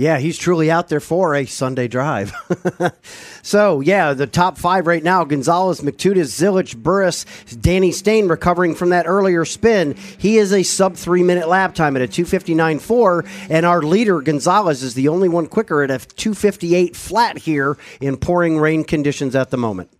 Yeah, 0.00 0.16
he's 0.16 0.38
truly 0.38 0.70
out 0.70 0.88
there 0.88 0.98
for 0.98 1.34
a 1.34 1.44
Sunday 1.44 1.86
drive. 1.86 2.32
so, 3.42 3.80
yeah, 3.80 4.14
the 4.14 4.26
top 4.26 4.56
five 4.56 4.86
right 4.86 5.02
now 5.02 5.24
Gonzalez, 5.24 5.82
McTutis, 5.82 6.40
Zilisch, 6.40 6.74
Burris, 6.74 7.26
Danny 7.60 7.92
Stain 7.92 8.26
recovering 8.26 8.74
from 8.74 8.88
that 8.88 9.06
earlier 9.06 9.44
spin. 9.44 9.94
He 10.16 10.38
is 10.38 10.54
a 10.54 10.62
sub 10.62 10.96
three 10.96 11.22
minute 11.22 11.48
lap 11.48 11.74
time 11.74 11.96
at 11.96 12.02
a 12.02 12.08
259.4. 12.08 13.50
And 13.50 13.66
our 13.66 13.82
leader, 13.82 14.22
Gonzalez, 14.22 14.82
is 14.82 14.94
the 14.94 15.08
only 15.08 15.28
one 15.28 15.46
quicker 15.46 15.82
at 15.82 15.90
a 15.90 15.98
258 15.98 16.96
flat 16.96 17.36
here 17.36 17.76
in 18.00 18.16
pouring 18.16 18.56
rain 18.56 18.84
conditions 18.84 19.36
at 19.36 19.50
the 19.50 19.58
moment. 19.58 19.90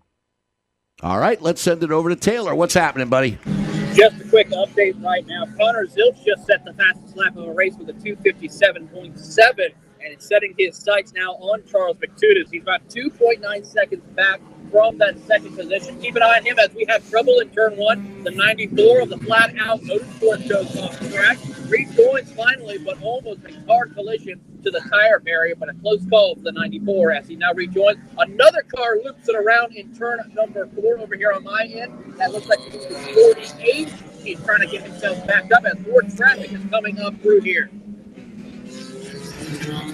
All 1.03 1.19
right, 1.19 1.43
let's 1.43 1.61
send 1.61 1.83
it 1.83 1.93
over 1.93 2.09
to 2.09 2.17
Taylor. 2.17 2.55
What's 2.55 2.73
happening, 2.73 3.11
buddy? 3.11 3.37
Just 3.93 4.19
a 4.19 4.29
quick 4.31 4.49
update 4.49 5.03
right 5.05 5.27
now. 5.27 5.45
Connor 5.59 5.87
Zilisch 5.87 6.25
just 6.25 6.47
set 6.47 6.65
the 6.65 6.73
fastest 6.73 7.19
lap 7.19 7.37
of 7.37 7.49
a 7.49 7.53
race 7.53 7.75
with 7.77 7.91
a 7.91 7.93
257.7 7.93 9.75
and 10.03 10.13
it's 10.13 10.27
setting 10.27 10.55
his 10.59 10.77
sights 10.77 11.13
now 11.13 11.33
on 11.35 11.63
Charles 11.67 11.97
McTutis. 11.99 12.51
He's 12.51 12.63
about 12.63 12.89
2.9 12.89 13.67
seconds 13.67 14.03
back 14.15 14.41
from 14.71 14.99
that 14.99 15.19
second 15.27 15.57
position. 15.57 16.01
Keep 16.01 16.17
an 16.17 16.23
eye 16.23 16.39
on 16.39 16.45
him 16.45 16.59
as 16.59 16.73
we 16.75 16.85
have 16.89 17.09
trouble 17.11 17.41
in 17.41 17.51
turn 17.51 17.77
one. 17.77 18.23
The 18.23 18.31
94 18.31 19.03
of 19.03 19.09
the 19.09 19.19
flat 19.19 19.55
out 19.59 19.81
motorsport 19.81 20.47
shows 20.47 20.77
off 20.79 20.99
track. 21.11 21.39
Rejoins 21.69 22.33
finally, 22.33 22.79
but 22.79 23.01
almost 23.03 23.41
a 23.45 23.53
car 23.67 23.87
collision 23.87 24.41
to 24.63 24.71
the 24.71 24.81
tire 24.91 25.19
barrier, 25.21 25.55
but 25.57 25.69
a 25.69 25.75
close 25.75 26.05
call 26.09 26.35
for 26.35 26.43
the 26.43 26.53
94 26.53 27.13
as 27.13 27.29
he 27.29 27.37
now 27.37 27.53
rejoins. 27.55 27.99
Another 28.19 28.63
car 28.63 28.97
loops 29.03 29.29
it 29.29 29.35
around 29.35 29.75
in 29.75 29.95
turn 29.95 30.21
number 30.35 30.67
four 30.69 30.99
over 30.99 31.17
here 31.17 31.33
on 31.33 31.45
my 31.45 31.65
end. 31.65 32.15
That 32.19 32.33
looks 32.33 32.47
like 32.47 32.59
it's 32.67 32.87
48. 33.57 33.89
He's 34.23 34.43
trying 34.45 34.61
to 34.61 34.67
get 34.67 34.83
himself 34.83 35.27
back 35.27 35.51
up 35.53 35.65
as 35.65 35.79
more 35.87 36.03
traffic 36.03 36.53
is 36.53 36.61
coming 36.71 36.99
up 36.99 37.19
through 37.23 37.41
here. 37.41 37.71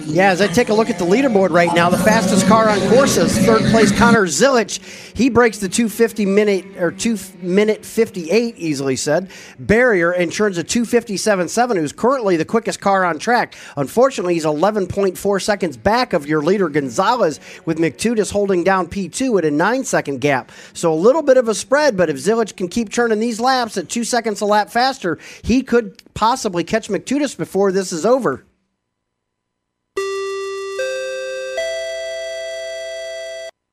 Yeah, 0.05 0.29
as 0.29 0.39
I 0.39 0.47
take 0.47 0.69
a 0.69 0.73
look 0.73 0.89
at 0.89 0.99
the 0.99 1.05
leaderboard 1.05 1.49
right 1.49 1.73
now, 1.73 1.89
the 1.89 1.97
fastest 1.97 2.47
car 2.47 2.69
on 2.69 2.79
course 2.89 3.17
is 3.17 3.37
third 3.39 3.61
place 3.71 3.91
Connor 3.97 4.25
Zilisch. 4.25 4.79
He 5.15 5.29
breaks 5.29 5.57
the 5.57 5.67
250 5.67 6.25
minute 6.25 6.65
or 6.77 6.91
2 6.91 7.17
minute 7.41 7.83
58 7.83 8.55
easily 8.57 8.95
said 8.95 9.31
barrier 9.59 10.11
and 10.11 10.31
turns 10.31 10.57
a 10.57 10.63
257.7 10.63 11.75
who's 11.75 11.91
currently 11.91 12.37
the 12.37 12.45
quickest 12.45 12.79
car 12.79 13.03
on 13.03 13.19
track. 13.19 13.55
Unfortunately, 13.75 14.35
he's 14.35 14.45
11.4 14.45 15.41
seconds 15.41 15.75
back 15.75 16.13
of 16.13 16.27
your 16.27 16.41
leader 16.41 16.69
Gonzalez 16.69 17.39
with 17.65 17.77
McTutis 17.77 18.31
holding 18.31 18.63
down 18.63 18.87
P2 18.87 19.39
at 19.39 19.45
a 19.45 19.51
9 19.51 19.83
second 19.83 20.21
gap. 20.21 20.51
So 20.73 20.93
a 20.93 20.95
little 20.95 21.23
bit 21.23 21.37
of 21.37 21.47
a 21.47 21.55
spread, 21.55 21.97
but 21.97 22.09
if 22.09 22.17
Zilisch 22.17 22.55
can 22.55 22.67
keep 22.67 22.91
turning 22.91 23.19
these 23.19 23.39
laps 23.39 23.77
at 23.77 23.89
2 23.89 24.03
seconds 24.03 24.41
a 24.41 24.45
lap 24.45 24.69
faster, 24.69 25.17
he 25.43 25.63
could 25.63 26.01
possibly 26.13 26.63
catch 26.63 26.89
McTutis 26.89 27.37
before 27.37 27.71
this 27.71 27.91
is 27.91 28.05
over. 28.05 28.46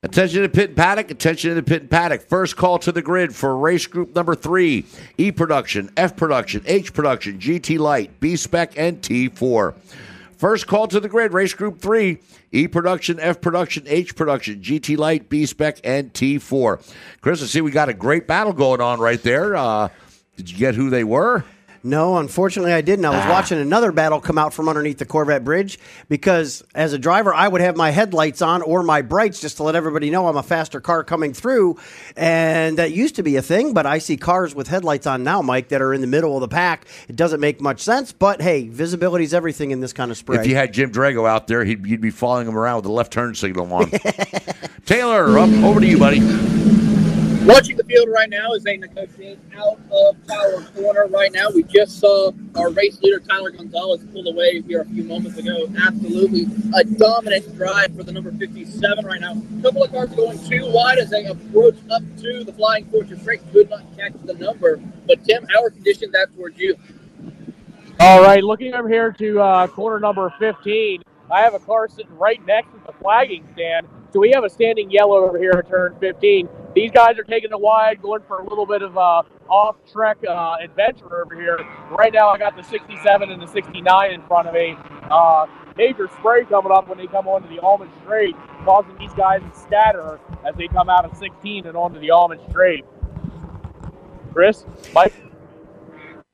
Attention 0.04 0.42
to 0.42 0.50
pit 0.50 0.68
and 0.68 0.76
paddock. 0.76 1.10
Attention 1.10 1.48
to 1.48 1.54
the 1.54 1.62
pit 1.62 1.80
and 1.80 1.90
paddock. 1.90 2.20
First 2.20 2.56
call 2.56 2.78
to 2.80 2.92
the 2.92 3.00
grid 3.00 3.34
for 3.34 3.56
race 3.56 3.86
group 3.86 4.14
number 4.14 4.34
three 4.34 4.84
E 5.16 5.32
production, 5.32 5.90
F 5.96 6.14
production, 6.14 6.62
H 6.66 6.92
production, 6.92 7.38
GT 7.38 7.78
Light, 7.78 8.20
B 8.20 8.36
spec, 8.36 8.76
and 8.76 9.00
T4. 9.00 9.74
First 10.36 10.66
call 10.66 10.88
to 10.88 11.00
the 11.00 11.08
grid, 11.08 11.32
race 11.32 11.54
group 11.54 11.80
three 11.80 12.18
E 12.52 12.68
production, 12.68 13.18
F 13.18 13.40
production, 13.40 13.84
H 13.86 14.14
production, 14.14 14.60
GT 14.60 14.98
Light, 14.98 15.30
B 15.30 15.46
spec, 15.46 15.80
and 15.82 16.12
T4. 16.12 16.94
Chris, 17.22 17.42
I 17.42 17.46
see 17.46 17.62
we 17.62 17.70
got 17.70 17.88
a 17.88 17.94
great 17.94 18.26
battle 18.26 18.52
going 18.52 18.82
on 18.82 19.00
right 19.00 19.22
there. 19.22 19.56
Uh, 19.56 19.88
did 20.36 20.50
you 20.50 20.58
get 20.58 20.74
who 20.74 20.90
they 20.90 21.04
were? 21.04 21.44
No, 21.87 22.16
unfortunately, 22.16 22.73
I 22.73 22.81
didn't. 22.81 23.05
I 23.05 23.11
was 23.11 23.27
ah. 23.27 23.31
watching 23.31 23.59
another 23.59 23.92
battle 23.92 24.18
come 24.18 24.38
out 24.38 24.55
from 24.55 24.70
underneath 24.70 24.97
the 24.97 25.05
Corvette 25.05 25.44
bridge 25.44 25.79
because, 26.09 26.64
as 26.75 26.94
a 26.94 26.99
driver, 26.99 27.35
I 27.35 27.47
would 27.47 27.61
have 27.61 27.77
my 27.77 27.90
headlights 27.90 28.40
on 28.40 28.62
or 28.62 28.83
my 28.83 29.03
brights 29.03 29.38
just 29.38 29.59
to 29.59 29.64
let 29.64 29.77
everybody 29.77 30.09
know 30.09 30.27
I'm 30.27 30.38
a 30.38 30.42
faster 30.42 30.81
car 30.81 31.05
coming 31.05 31.35
through. 31.35 31.79
And 32.16 32.79
that 32.79 32.92
used 32.92 33.16
to 33.16 33.23
be 33.23 33.37
a 33.37 33.42
thing, 33.42 33.75
but 33.75 33.85
I 33.85 33.99
see 33.99 34.16
cars 34.16 34.55
with 34.55 34.66
headlights 34.66 35.07
on 35.07 35.25
now, 35.25 35.42
Mike, 35.42 35.68
that 35.68 35.83
are 35.83 35.92
in 35.92 36.01
the 36.01 36.07
middle 36.07 36.35
of 36.35 36.40
the 36.40 36.49
pack. 36.49 36.87
It 37.07 37.16
doesn't 37.16 37.40
make 37.40 37.61
much 37.61 37.81
sense, 37.81 38.12
but 38.12 38.40
hey, 38.40 38.66
visibility 38.66 39.25
is 39.25 39.35
everything 39.35 39.70
in 39.70 39.81
this 39.81 39.92
kind 39.92 40.11
of 40.11 40.16
spray. 40.16 40.38
If 40.38 40.47
you 40.47 40.57
had 40.57 40.73
Jim 40.73 40.90
Drago 40.90 41.29
out 41.29 41.49
there, 41.49 41.66
he'd, 41.66 41.85
you'd 41.87 42.01
be 42.01 42.11
following 42.11 42.49
him 42.49 42.57
around 42.57 42.77
with 42.77 42.85
the 42.87 42.92
left 42.92 43.12
turn 43.12 43.35
signal 43.35 43.70
on. 43.70 43.90
Taylor, 44.87 45.38
up 45.38 45.51
over 45.62 45.81
to 45.81 45.87
you, 45.87 45.99
buddy. 45.99 46.20
Watching 47.46 47.76
the 47.76 47.85
field 47.85 48.09
right 48.09 48.30
now 48.30 48.52
as 48.52 48.62
they 48.62 48.78
negotiate 48.78 49.38
out 49.54 49.78
of 49.90 50.26
Tower 50.26 50.62
Corner 50.74 51.07
right 51.09 51.30
now. 51.30 51.50
We 51.54 51.62
just 51.64 52.00
saw 52.00 52.33
our 52.54 52.70
race 52.70 52.98
leader, 53.02 53.20
Tyler 53.20 53.50
Gonzalez, 53.50 54.02
pull 54.14 54.26
away 54.28 54.62
here 54.62 54.80
a 54.80 54.85
few 54.87 55.04
moments 55.04 55.37
ago. 55.37 55.68
Absolutely 55.87 56.46
a 56.74 56.85
dominant 56.85 57.54
drive 57.54 57.94
for 57.94 58.02
the 58.02 58.12
number 58.12 58.33
57 58.33 59.04
right 59.04 59.20
now. 59.20 59.33
A 59.33 59.62
couple 59.62 59.85
of 59.85 59.90
cars 59.90 60.09
going 60.14 60.42
too 60.48 60.70
wide 60.72 60.96
as 60.96 61.11
they 61.11 61.26
approach 61.26 61.76
up 61.90 62.02
to 62.22 62.44
the 62.44 62.52
Flying 62.54 62.87
Fortress 62.87 63.20
Straight. 63.20 63.42
Could 63.52 63.68
not 63.68 63.83
catch 63.94 64.14
the 64.24 64.35
number. 64.35 64.80
But, 65.07 65.22
Tim, 65.24 65.46
how 65.52 65.64
are 65.64 65.70
conditions 65.70 66.12
that 66.12 66.35
towards 66.35 66.59
you? 66.59 66.76
All 68.00 68.22
right, 68.22 68.42
looking 68.42 68.72
over 68.72 68.88
here 68.88 69.12
to 69.12 69.40
uh, 69.40 69.66
corner 69.66 70.00
number 70.00 70.33
15. 70.38 71.02
I 71.30 71.40
have 71.42 71.52
a 71.52 71.59
car 71.59 71.88
sitting 71.88 72.16
right 72.16 72.44
next 72.46 72.72
to 72.72 72.80
the 72.87 72.92
flagging 72.94 73.46
stand. 73.52 73.87
So 74.14 74.20
we 74.20 74.30
have 74.33 74.44
a 74.44 74.50
standing 74.50 74.90
yellow 74.90 75.26
over 75.26 75.37
here 75.37 75.52
at 75.52 75.68
turn 75.68 75.94
15. 76.00 76.48
These 76.74 76.90
guys 76.90 77.18
are 77.18 77.24
taking 77.24 77.50
the 77.50 77.58
wide, 77.58 78.02
going 78.02 78.22
for 78.26 78.38
a 78.38 78.48
little 78.48 78.66
bit 78.66 78.82
of 78.82 78.98
uh, 78.98 79.22
off 79.48 79.76
trek 79.92 80.18
uh, 80.28 80.56
adventure 80.60 81.22
over 81.22 81.34
here. 81.34 81.58
Right 81.90 82.12
now, 82.12 82.30
I 82.30 82.38
got 82.38 82.56
the 82.56 82.64
67 82.64 83.30
and 83.30 83.40
the 83.40 83.46
69 83.46 84.12
in 84.12 84.22
front 84.22 84.48
of 84.48 84.54
me. 84.54 84.76
Uh, 85.08 85.46
major 85.76 86.08
spray 86.18 86.44
coming 86.44 86.72
up 86.72 86.88
when 86.88 86.98
they 86.98 87.06
come 87.06 87.28
onto 87.28 87.48
the 87.48 87.62
Ulmann 87.62 87.90
Straight, 88.02 88.34
causing 88.64 88.96
these 88.98 89.12
guys 89.12 89.40
to 89.42 89.60
scatter 89.60 90.18
as 90.44 90.56
they 90.56 90.66
come 90.66 90.88
out 90.88 91.04
of 91.04 91.16
16 91.16 91.66
and 91.66 91.76
onto 91.76 92.00
the 92.00 92.10
Ulmann 92.10 92.40
Straight. 92.50 92.84
Chris, 94.32 94.64
Mike. 94.92 95.12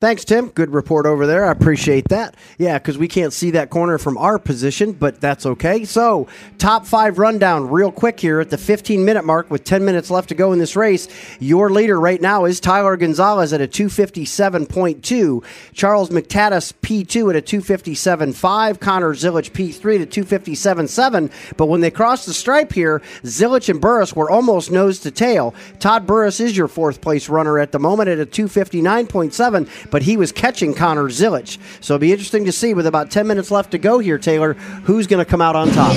Thanks, 0.00 0.24
Tim. 0.24 0.48
Good 0.48 0.72
report 0.72 1.04
over 1.04 1.26
there. 1.26 1.44
I 1.44 1.52
appreciate 1.52 2.08
that. 2.08 2.34
Yeah, 2.56 2.78
because 2.78 2.96
we 2.96 3.06
can't 3.06 3.34
see 3.34 3.50
that 3.50 3.68
corner 3.68 3.98
from 3.98 4.16
our 4.16 4.38
position, 4.38 4.92
but 4.92 5.20
that's 5.20 5.44
okay. 5.44 5.84
So, 5.84 6.26
top 6.56 6.86
five 6.86 7.18
rundown, 7.18 7.68
real 7.68 7.92
quick 7.92 8.18
here 8.18 8.40
at 8.40 8.48
the 8.48 8.56
15 8.56 9.04
minute 9.04 9.26
mark 9.26 9.50
with 9.50 9.62
10 9.64 9.84
minutes 9.84 10.10
left 10.10 10.30
to 10.30 10.34
go 10.34 10.54
in 10.54 10.58
this 10.58 10.74
race. 10.74 11.06
Your 11.38 11.68
leader 11.68 12.00
right 12.00 12.18
now 12.18 12.46
is 12.46 12.60
Tyler 12.60 12.96
Gonzalez 12.96 13.52
at 13.52 13.60
a 13.60 13.68
257.2. 13.68 15.44
Charles 15.74 16.08
McTatus, 16.08 16.72
P2 16.80 17.28
at 17.28 17.36
a 17.36 17.42
257.5. 17.42 18.80
Connor 18.80 19.12
Zilisch, 19.12 19.50
P3 19.50 20.10
to 20.10 20.24
257.7. 20.24 21.30
But 21.58 21.66
when 21.66 21.82
they 21.82 21.90
crossed 21.90 22.24
the 22.24 22.32
stripe 22.32 22.72
here, 22.72 23.02
Zilisch 23.24 23.68
and 23.68 23.82
Burris 23.82 24.16
were 24.16 24.30
almost 24.30 24.70
nose 24.70 24.98
to 25.00 25.10
tail. 25.10 25.54
Todd 25.78 26.06
Burris 26.06 26.40
is 26.40 26.56
your 26.56 26.68
fourth 26.68 27.02
place 27.02 27.28
runner 27.28 27.58
at 27.58 27.72
the 27.72 27.78
moment 27.78 28.08
at 28.08 28.18
a 28.18 28.24
259.7 28.24 29.89
but 29.90 30.02
he 30.02 30.16
was 30.16 30.32
catching 30.32 30.74
Connor 30.74 31.08
Zilisch. 31.08 31.58
So 31.80 31.94
it'll 31.94 32.00
be 32.00 32.12
interesting 32.12 32.44
to 32.44 32.52
see 32.52 32.74
with 32.74 32.86
about 32.86 33.10
10 33.10 33.26
minutes 33.26 33.50
left 33.50 33.70
to 33.72 33.78
go 33.78 33.98
here, 33.98 34.18
Taylor, 34.18 34.54
who's 34.84 35.06
going 35.06 35.24
to 35.24 35.30
come 35.30 35.40
out 35.40 35.56
on 35.56 35.70
top. 35.70 35.96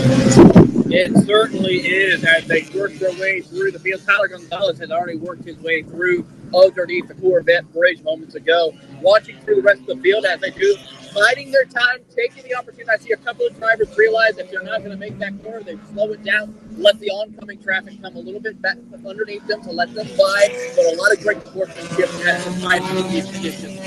It 0.95 1.11
certainly 1.25 1.77
is 1.77 2.23
as 2.23 2.45
they 2.45 2.63
work 2.75 2.93
their 2.93 3.13
way 3.13 3.41
through 3.41 3.71
the 3.71 3.79
field. 3.79 4.01
Tyler 4.05 4.27
Gonzalez 4.27 4.77
has 4.77 4.91
already 4.91 5.17
worked 5.17 5.43
his 5.43 5.57
way 5.57 5.81
through 5.81 6.25
underneath 6.53 7.07
the 7.07 7.15
Corvette 7.15 7.71
bridge 7.73 8.03
moments 8.03 8.35
ago. 8.35 8.75
Watching 9.01 9.39
through 9.39 9.55
the 9.55 9.61
rest 9.63 9.81
of 9.81 9.87
the 9.87 9.95
field 9.97 10.25
as 10.25 10.39
they 10.39 10.51
do, 10.51 10.75
biding 11.13 11.51
their 11.51 11.65
time, 11.65 11.99
taking 12.15 12.43
the 12.43 12.55
opportunity. 12.55 12.89
I 12.89 12.97
see 12.97 13.11
a 13.11 13.17
couple 13.17 13.45
of 13.45 13.57
drivers 13.57 13.95
realize 13.97 14.37
if 14.37 14.49
they're 14.51 14.63
not 14.63 14.79
going 14.79 14.91
to 14.91 14.97
make 14.97 15.17
that 15.19 15.41
corner, 15.43 15.61
they 15.63 15.77
slow 15.91 16.11
it 16.11 16.23
down, 16.23 16.55
let 16.77 16.99
the 16.99 17.09
oncoming 17.09 17.61
traffic 17.61 18.01
come 18.01 18.15
a 18.15 18.19
little 18.19 18.39
bit 18.39 18.61
back 18.61 18.77
underneath 19.05 19.45
them 19.47 19.61
to 19.63 19.71
let 19.71 19.93
them 19.93 20.07
by. 20.17 20.71
But 20.75 20.85
a 20.85 20.95
lot 20.95 21.11
of 21.11 21.21
great 21.21 21.45
sportsmanship 21.45 22.09
at 22.25 22.43
the 22.43 22.61
time 22.61 22.97
in 22.97 23.11
these 23.11 23.31
conditions. 23.31 23.79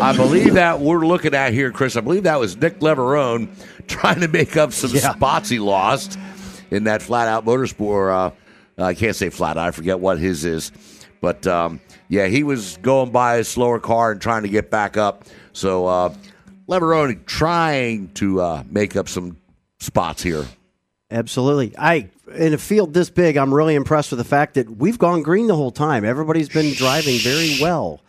I 0.00 0.16
believe 0.16 0.54
that 0.54 0.80
we're 0.80 1.06
looking 1.06 1.34
at 1.34 1.52
here, 1.52 1.72
Chris. 1.72 1.96
I 1.96 2.00
believe 2.00 2.22
that 2.24 2.38
was 2.38 2.56
Nick 2.56 2.80
Leveroni 2.80 3.48
trying 3.88 4.20
to 4.20 4.28
make 4.28 4.56
up 4.56 4.72
some 4.72 4.90
yeah. 4.90 5.12
spots 5.12 5.48
he 5.48 5.58
lost 5.58 6.18
in 6.70 6.84
that 6.84 7.02
flat 7.02 7.28
out 7.28 7.44
motorsport. 7.44 8.34
Uh, 8.78 8.82
I 8.82 8.94
can't 8.94 9.16
say 9.16 9.30
flat. 9.30 9.58
out, 9.58 9.68
I 9.68 9.70
forget 9.72 9.98
what 9.98 10.18
his 10.18 10.44
is. 10.44 10.70
But 11.20 11.46
um, 11.46 11.80
yeah, 12.08 12.26
he 12.26 12.42
was 12.42 12.76
going 12.78 13.10
by 13.10 13.36
a 13.36 13.44
slower 13.44 13.80
car 13.80 14.12
and 14.12 14.20
trying 14.20 14.42
to 14.42 14.48
get 14.48 14.70
back 14.70 14.96
up. 14.96 15.24
So 15.58 15.86
uh, 15.86 16.14
Leveroni 16.68 17.26
trying 17.26 18.10
to 18.14 18.40
uh, 18.40 18.62
make 18.70 18.94
up 18.94 19.08
some 19.08 19.38
spots 19.80 20.22
here. 20.22 20.46
Absolutely. 21.10 21.74
I 21.76 22.10
in 22.36 22.54
a 22.54 22.58
field 22.58 22.94
this 22.94 23.10
big, 23.10 23.36
I'm 23.36 23.52
really 23.52 23.74
impressed 23.74 24.12
with 24.12 24.18
the 24.18 24.24
fact 24.24 24.54
that 24.54 24.70
we've 24.70 24.98
gone 24.98 25.22
green 25.22 25.48
the 25.48 25.56
whole 25.56 25.72
time. 25.72 26.04
Everybody's 26.04 26.48
been 26.48 26.74
driving 26.74 27.18
very 27.18 27.58
well. 27.60 28.00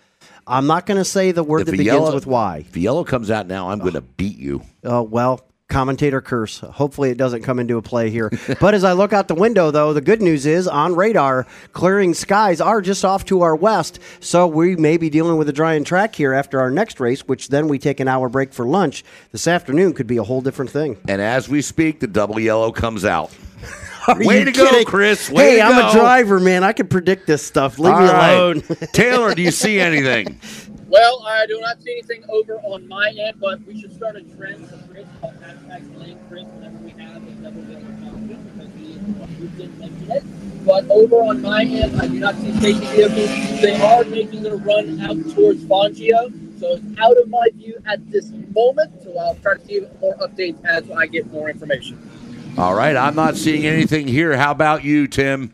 I'm 0.46 0.68
not 0.68 0.86
going 0.86 0.98
to 0.98 1.06
say 1.06 1.32
the 1.32 1.44
word 1.44 1.62
If 1.62 1.66
that 1.68 1.72
begins 1.72 1.88
yellow- 1.88 2.14
with 2.14 2.28
Y. 2.28 2.66
If 2.70 2.78
yellow 2.78 3.04
comes 3.04 3.32
out 3.32 3.48
now, 3.48 3.72
I'm 3.72 3.80
going 3.80 3.94
to 3.94 4.02
beat 4.02 4.38
you. 4.38 4.62
Uh, 4.84 5.04
well, 5.04 5.42
commentator 5.70 6.20
curse. 6.20 6.60
Hopefully, 6.60 7.12
it 7.12 7.18
doesn't 7.18 7.44
come 7.44 7.60
into 7.60 7.78
a 7.78 7.82
play 7.82 8.10
here. 8.10 8.32
but 8.60 8.74
as 8.74 8.84
I 8.84 8.94
look 8.94 9.14
out 9.14 9.28
the 9.28 9.36
window, 9.36 9.72
though, 9.72 9.94
the 9.94 10.02
good 10.02 10.22
news 10.22 10.46
is 10.46 10.68
on 10.68 10.96
radar, 10.96 11.48
clearing 11.72 12.14
skies 12.14 12.60
are 12.60 12.82
just 12.82 13.06
off 13.06 13.24
to 13.26 13.42
our 13.42 13.56
west. 13.56 14.00
So 14.20 14.48
we 14.48 14.76
may 14.76 14.98
be 14.98 15.10
dealing 15.10 15.38
with 15.38 15.48
a 15.48 15.54
drying 15.54 15.84
track 15.84 16.16
here 16.16 16.34
after 16.34 16.60
our 16.60 16.72
next 16.72 17.00
race, 17.00 17.28
which 17.28 17.50
then 17.50 17.68
we 17.68 17.80
take 17.80 18.00
an 18.00 18.08
hour 18.08 18.28
break 18.28 18.52
for 18.52 18.66
lunch. 18.66 19.04
This 19.32 19.48
afternoon 19.48 19.94
could 19.94 20.08
be 20.08 20.18
a 20.18 20.24
whole 20.24 20.42
different 20.42 20.72
thing. 20.72 20.98
And 21.08 21.22
as 21.22 21.48
we 21.48 21.62
speak, 21.62 22.00
the 22.00 22.08
double 22.08 22.40
yellow 22.40 22.72
comes 22.72 23.06
out. 23.06 23.32
Way 24.18 24.44
to 24.44 24.52
go. 24.52 24.84
Chris. 24.86 25.30
Way 25.30 25.52
hey, 25.58 25.62
I'm 25.62 25.76
go. 25.76 25.90
a 25.90 25.92
driver, 25.92 26.40
man. 26.40 26.64
I 26.64 26.74
can 26.74 26.88
predict 26.88 27.28
this 27.28 27.46
stuff. 27.46 27.78
Leave 27.78 27.94
All 27.94 28.02
me 28.02 28.08
right. 28.08 28.34
alone. 28.34 28.62
Taylor, 28.94 29.36
do 29.36 29.42
you 29.42 29.52
see 29.52 29.80
anything? 29.80 30.40
Well, 30.90 31.24
I 31.24 31.46
do 31.46 31.60
not 31.62 31.84
see 31.84 31.92
anything 31.92 32.24
over 32.30 32.56
on 32.56 32.88
my 32.88 33.14
end, 33.16 33.40
but 33.40 33.62
we 33.68 33.80
should 33.80 33.94
start 33.94 34.16
a 34.16 34.24
trend 34.24 34.68
for 34.68 34.78
Chris 34.92 35.06
called 35.22 35.36
hashtag 35.36 35.94
blame 35.94 36.20
Chris 36.28 36.46
whenever 36.46 36.78
we 36.80 36.90
have 36.92 37.28
a 37.28 37.32
double 37.44 37.62
because 37.62 38.74
he 38.76 38.94
is 38.94 38.98
the 38.98 39.12
one 39.12 39.30
who 39.30 39.48
did 39.50 39.78
mention 39.78 40.12
it. 40.12 40.66
But 40.66 40.90
over 40.90 41.18
on 41.18 41.44
my 41.44 41.62
end, 41.62 42.02
I 42.02 42.08
do 42.08 42.20
not 42.20 42.34
see 42.38 42.52
safety 42.54 42.88
vehicles. 42.88 43.62
They 43.62 43.80
are 43.80 44.04
making 44.06 44.42
their 44.42 44.58
run 44.58 45.00
out 45.02 45.18
towards 45.36 45.64
Fangio, 45.66 46.60
so 46.60 46.74
it's 46.74 47.00
out 47.00 47.18
of 47.18 47.30
my 47.30 47.50
view 47.54 47.78
at 47.86 48.10
this 48.10 48.32
moment. 48.56 49.04
So 49.04 49.16
I'll 49.20 49.36
try 49.36 49.58
to 49.58 49.66
see 49.66 49.86
more 50.02 50.16
updates 50.16 50.66
as 50.66 50.90
I 50.90 51.06
get 51.06 51.32
more 51.32 51.52
information. 51.52 52.02
All 52.58 52.74
right, 52.74 52.98
I'm 52.98 53.14
not 53.14 53.38
seeing 53.38 53.68
anything 53.68 54.08
here. 54.08 54.36
How 54.38 54.50
about 54.50 54.84
you, 54.84 55.08
Tim? 55.08 55.54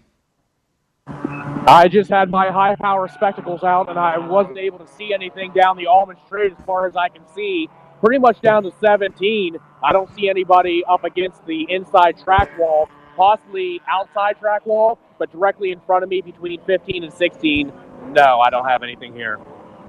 I 1.67 1.87
just 1.87 2.11
had 2.11 2.29
my 2.29 2.51
high 2.51 2.75
power 2.75 3.07
spectacles 3.07 3.63
out 3.63 3.89
and 3.89 3.97
I 3.97 4.19
wasn't 4.19 4.59
able 4.59 4.77
to 4.77 4.87
see 4.87 5.15
anything 5.15 5.51
down 5.51 5.77
the 5.77 5.87
Ulmann 5.87 6.17
Straight 6.27 6.51
as 6.51 6.57
far 6.63 6.85
as 6.85 6.95
I 6.95 7.09
can 7.09 7.23
see. 7.33 7.69
Pretty 8.01 8.19
much 8.19 8.39
down 8.39 8.61
to 8.63 8.71
17. 8.79 9.57
I 9.83 9.91
don't 9.91 10.13
see 10.15 10.29
anybody 10.29 10.83
up 10.87 11.03
against 11.03 11.43
the 11.47 11.65
inside 11.69 12.19
track 12.23 12.55
wall, 12.59 12.87
possibly 13.17 13.81
outside 13.89 14.39
track 14.39 14.63
wall, 14.67 14.99
but 15.17 15.31
directly 15.31 15.71
in 15.71 15.79
front 15.87 16.03
of 16.03 16.09
me 16.09 16.21
between 16.21 16.61
15 16.65 17.03
and 17.03 17.11
16. 17.13 17.73
No, 18.09 18.39
I 18.41 18.51
don't 18.51 18.65
have 18.65 18.83
anything 18.83 19.13
here. 19.13 19.39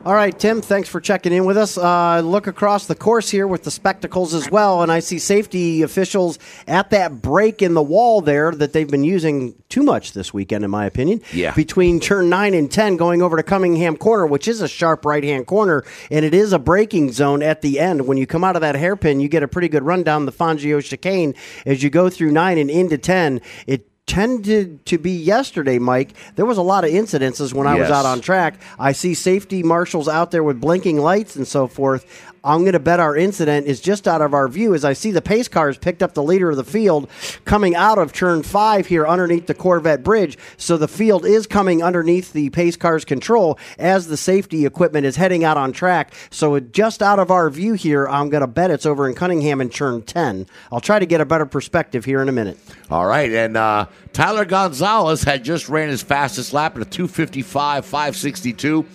All 0.07 0.15
right, 0.15 0.39
Tim, 0.39 0.63
thanks 0.63 0.89
for 0.89 1.01
checking 1.01 1.33
in 1.33 1.47
with 1.47 1.57
us. 1.57 1.77
Uh, 1.77 2.21
look 2.21 2.47
across 2.47 2.87
the 2.87 2.95
course 2.95 3.29
here 3.29 3.49
with 3.49 3.65
the 3.65 3.73
spectacles 3.73 4.35
as 4.35 4.49
well, 4.49 4.83
and 4.83 4.93
I 4.93 5.01
see 5.01 5.19
safety 5.19 5.83
officials 5.83 6.39
at 6.69 6.91
that 6.91 7.21
break 7.21 7.61
in 7.61 7.75
the 7.75 7.83
wall 7.83 8.21
there 8.21 8.53
that 8.53 8.73
they've 8.73 8.89
been 8.89 9.03
using 9.03 9.61
too 9.69 9.83
much 9.83 10.13
this 10.13 10.33
weekend, 10.33 10.65
in 10.65 10.71
my 10.71 10.87
opinion. 10.87 11.23
Yeah. 11.33 11.53
Between 11.55 11.99
turn 11.99 12.29
9 12.29 12.55
and 12.55 12.71
10 12.71 12.97
going 12.97 13.21
over 13.21 13.37
to 13.37 13.43
Cunningham 13.43 13.97
Corner, 13.97 14.29
which 14.29 14.47
is 14.47 14.61
a 14.61 14.69
sharp 14.69 15.05
right 15.05 15.25
hand 15.25 15.49
corner, 15.49 15.83
and 16.09 16.25
it 16.25 16.35
is 16.35 16.53
a 16.53 16.61
braking 16.61 17.11
zone 17.11 17.43
at 17.43 17.63
the 17.63 17.81
end. 17.81 18.07
When 18.07 18.17
you 18.17 18.29
come 18.29 18.45
out 18.45 18.55
of 18.55 18.61
that 18.61 18.77
hairpin, 18.77 19.19
you 19.19 19.29
get 19.29 19.43
a 19.43 19.49
pretty 19.49 19.69
good 19.69 19.83
run 19.83 20.05
down 20.05 20.25
the 20.25 20.31
Fangio 20.31 20.85
chicane 20.85 21.35
as 21.67 21.83
you 21.83 21.91
go 21.91 22.11
through 22.11 22.31
9 22.31 22.59
and 22.59 22.71
into 22.71 22.97
10. 22.97 23.41
It 23.67 23.89
tended 24.07 24.87
to 24.87 24.99
be 24.99 25.11
yesterday, 25.11 25.79
Mike. 25.79 26.15
There 26.37 26.47
was 26.47 26.59
a 26.59 26.63
lot 26.63 26.85
of 26.85 26.91
incidences 26.91 27.53
when 27.53 27.67
I 27.67 27.75
was 27.75 27.91
out 27.91 28.07
on 28.07 28.21
track. 28.21 28.61
I 28.79 28.93
see 28.93 29.15
safety 29.15 29.63
marshals 29.63 30.09
out 30.09 30.31
there 30.31 30.45
with 30.45 30.61
blinking 30.61 30.99
lights 30.99 31.37
and 31.37 31.47
so 31.47 31.67
forth. 31.67 32.33
I'm 32.47 32.61
going 32.61 32.75
to 32.75 32.79
bet 32.79 33.01
our 33.01 33.17
incident 33.17 33.67
is 33.67 33.81
just 33.81 34.07
out 34.07 34.23
of 34.23 34.33
our 34.33 34.47
view 34.47 34.73
as 34.73 34.85
I 34.85 34.93
see 34.93 35.11
the 35.11 35.21
pace 35.21 35.49
cars 35.49 35.77
picked 35.77 36.01
up 36.01 36.15
the 36.15 36.23
leader 36.23 36.49
of 36.51 36.57
the 36.57 36.63
field 36.63 37.11
coming 37.45 37.75
out 37.75 37.99
of 37.99 38.13
turn 38.13 38.45
five 38.45 38.87
here 38.87 39.05
underneath 39.05 39.49
the 39.49 39.55
Corvette 39.55 40.05
bridge. 40.05 40.39
So 40.57 40.77
the 40.77 40.87
field 40.87 41.27
is 41.27 41.49
coming 41.49 41.83
underneath 41.83 42.33
the 42.33 42.51
pace 42.51 42.77
cars 42.77 43.05
control 43.05 43.59
as 43.81 44.07
the 44.07 44.17
safety 44.17 44.65
equipment 44.65 45.07
is 45.07 45.17
heading 45.17 45.43
out 45.43 45.57
on 45.57 45.73
track. 45.73 46.15
So 46.31 46.61
just 46.61 47.03
out 47.03 47.19
of 47.19 47.33
our 47.33 47.51
view 47.51 47.75
here, 47.75 48.07
I'm 48.07 48.31
going 48.31 48.43
to 48.43 48.47
bet 48.47 48.71
it's 48.71 48.87
over 48.87 49.09
in 49.09 49.17
Cunningham 49.17 49.61
in 49.61 49.69
turn 49.69 50.03
10. 50.03 50.47
I'll 50.71 50.81
try 50.81 51.01
to 51.01 51.07
get 51.07 51.21
a 51.21 51.27
better 51.27 51.47
perspective 51.47 52.05
here 52.05 52.23
in 52.23 52.29
a 52.29 52.33
minute. 52.33 52.59
All 52.93 53.07
right, 53.07 53.33
and 53.33 53.57
uh, 53.57 53.87
Tyler 54.13 54.45
Gonzalez 54.45 55.25
had 55.25 55.43
just 55.43 55.69
ran 55.69 55.89
his 55.89 56.03
fastest 56.03 56.53
lap 56.53 56.77
at 56.77 56.83
a 56.83 56.85
255, 56.85 57.85
562. 57.85 58.87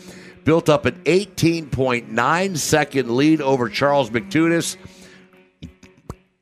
Built 0.43 0.69
up 0.69 0.86
an 0.86 0.95
18.9 1.04 2.58
second 2.58 3.15
lead 3.15 3.41
over 3.41 3.69
Charles 3.69 4.10
McTunis. 4.10 4.77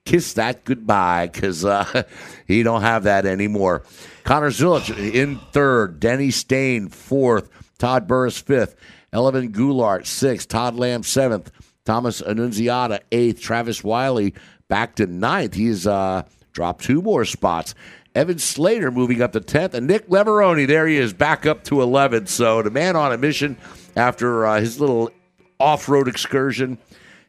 Kiss 0.06 0.34
that 0.34 0.64
goodbye 0.64 1.30
because 1.32 1.66
uh, 1.66 2.04
he 2.48 2.64
don't 2.64 2.82
have 2.82 3.04
that 3.04 3.26
anymore. 3.26 3.84
Connor 4.24 4.50
Zilisch 4.50 4.96
in 5.14 5.38
third. 5.52 6.00
Denny 6.00 6.32
Steyn 6.32 6.90
fourth. 6.90 7.50
Todd 7.78 8.08
Burris 8.08 8.40
fifth. 8.40 8.76
Elvin 9.12 9.52
Goulart 9.52 10.06
sixth. 10.06 10.48
Todd 10.48 10.76
Lamb 10.76 11.04
seventh. 11.04 11.52
Thomas 11.86 12.22
Annunziata 12.22 13.02
eighth. 13.12 13.42
Travis 13.42 13.84
Wiley 13.84 14.34
back 14.68 14.96
to 14.96 15.06
ninth. 15.06 15.54
He's 15.54 15.86
uh, 15.86 16.24
dropped 16.54 16.84
two 16.84 17.02
more 17.02 17.26
spots. 17.26 17.76
Evan 18.16 18.40
Slater 18.40 18.92
moving 18.92 19.22
up 19.22 19.34
to 19.34 19.40
10th, 19.40 19.76
and 19.76 19.86
Nick 19.86 20.08
Leveroni, 20.10 20.66
there 20.66 20.88
he 20.88 20.98
is, 20.98 21.14
back 21.14 21.46
up 21.46 21.64
to 21.66 21.76
11th. 21.76 22.28
So 22.28 22.62
the 22.62 22.72
man 22.72 22.96
on 22.96 23.12
a 23.12 23.18
mission 23.18 23.56
after 24.00 24.46
uh, 24.46 24.62
his 24.62 24.80
little 24.80 25.12
off 25.60 25.90
road 25.90 26.08
excursion. 26.08 26.78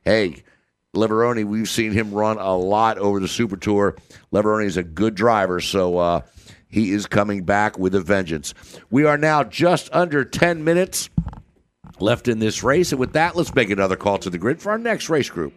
Hey, 0.04 0.44
Leveroni, 0.94 1.44
we've 1.44 1.68
seen 1.68 1.92
him 1.92 2.12
run 2.12 2.38
a 2.38 2.56
lot 2.56 2.96
over 2.98 3.18
the 3.18 3.28
Super 3.28 3.56
Tour. 3.56 3.96
Leveroni 4.32 4.66
is 4.66 4.76
a 4.76 4.82
good 4.82 5.14
driver, 5.14 5.60
so 5.60 5.98
uh, 5.98 6.20
he 6.68 6.92
is 6.92 7.06
coming 7.06 7.42
back 7.42 7.78
with 7.78 7.94
a 7.94 8.00
vengeance. 8.00 8.54
We 8.88 9.04
are 9.04 9.18
now 9.18 9.42
just 9.42 9.88
under 9.92 10.24
10 10.24 10.62
minutes 10.62 11.10
left 11.98 12.28
in 12.28 12.38
this 12.38 12.62
race, 12.62 12.92
and 12.92 13.00
with 13.00 13.12
that, 13.14 13.34
let's 13.34 13.54
make 13.54 13.70
another 13.70 13.96
call 13.96 14.18
to 14.18 14.30
the 14.30 14.38
grid 14.38 14.62
for 14.62 14.70
our 14.70 14.78
next 14.78 15.10
race 15.10 15.28
group. 15.28 15.52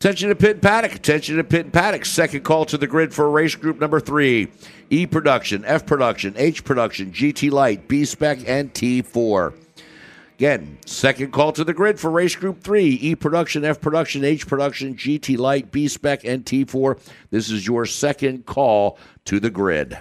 Attention 0.00 0.28
to 0.28 0.36
Pit 0.36 0.52
and 0.52 0.62
Paddock. 0.62 0.94
Attention 0.94 1.38
to 1.38 1.44
Pit 1.44 1.64
and 1.64 1.72
Paddock. 1.72 2.04
Second 2.04 2.44
call 2.44 2.64
to 2.66 2.78
the 2.78 2.86
grid 2.86 3.12
for 3.12 3.28
race 3.28 3.56
group 3.56 3.80
number 3.80 3.98
three. 3.98 4.46
E 4.90 5.06
production, 5.06 5.64
F 5.64 5.86
production, 5.86 6.34
H 6.36 6.62
production, 6.62 7.10
GT 7.10 7.50
Light, 7.50 7.88
B 7.88 8.04
spec, 8.04 8.48
and 8.48 8.72
T4. 8.72 9.54
Again, 10.36 10.78
second 10.86 11.32
call 11.32 11.50
to 11.50 11.64
the 11.64 11.74
grid 11.74 11.98
for 11.98 12.12
race 12.12 12.36
group 12.36 12.62
three. 12.62 12.90
E 12.90 13.16
production, 13.16 13.64
F 13.64 13.80
production, 13.80 14.22
H 14.22 14.46
production, 14.46 14.94
GT 14.94 15.36
Light, 15.36 15.72
B 15.72 15.88
spec, 15.88 16.24
and 16.24 16.44
T4. 16.44 17.00
This 17.30 17.50
is 17.50 17.66
your 17.66 17.84
second 17.84 18.46
call 18.46 18.98
to 19.24 19.40
the 19.40 19.50
grid. 19.50 19.98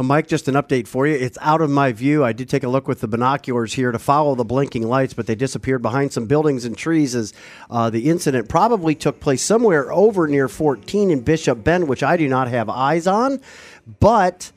Mike, 0.00 0.28
just 0.28 0.46
an 0.46 0.54
update 0.54 0.86
for 0.86 1.08
you. 1.08 1.16
It's 1.16 1.36
out 1.40 1.60
of 1.60 1.70
my 1.70 1.90
view. 1.90 2.24
I 2.24 2.32
did 2.32 2.48
take 2.48 2.62
a 2.62 2.68
look 2.68 2.86
with 2.86 3.00
the 3.00 3.08
binoculars 3.08 3.72
here 3.72 3.90
to 3.90 3.98
follow 3.98 4.36
the 4.36 4.44
blinking 4.44 4.86
lights, 4.86 5.12
but 5.12 5.26
they 5.26 5.34
disappeared 5.34 5.82
behind 5.82 6.12
some 6.12 6.26
buildings 6.26 6.64
and 6.64 6.78
trees 6.78 7.16
as 7.16 7.32
uh, 7.68 7.90
the 7.90 8.08
incident 8.08 8.48
probably 8.48 8.94
took 8.94 9.18
place 9.18 9.42
somewhere 9.42 9.92
over 9.92 10.28
near 10.28 10.46
14 10.46 11.10
in 11.10 11.22
Bishop 11.22 11.64
Bend, 11.64 11.88
which 11.88 12.04
I 12.04 12.16
do 12.16 12.28
not 12.28 12.46
have 12.46 12.68
eyes 12.68 13.08
on. 13.08 13.40
But 13.98 14.52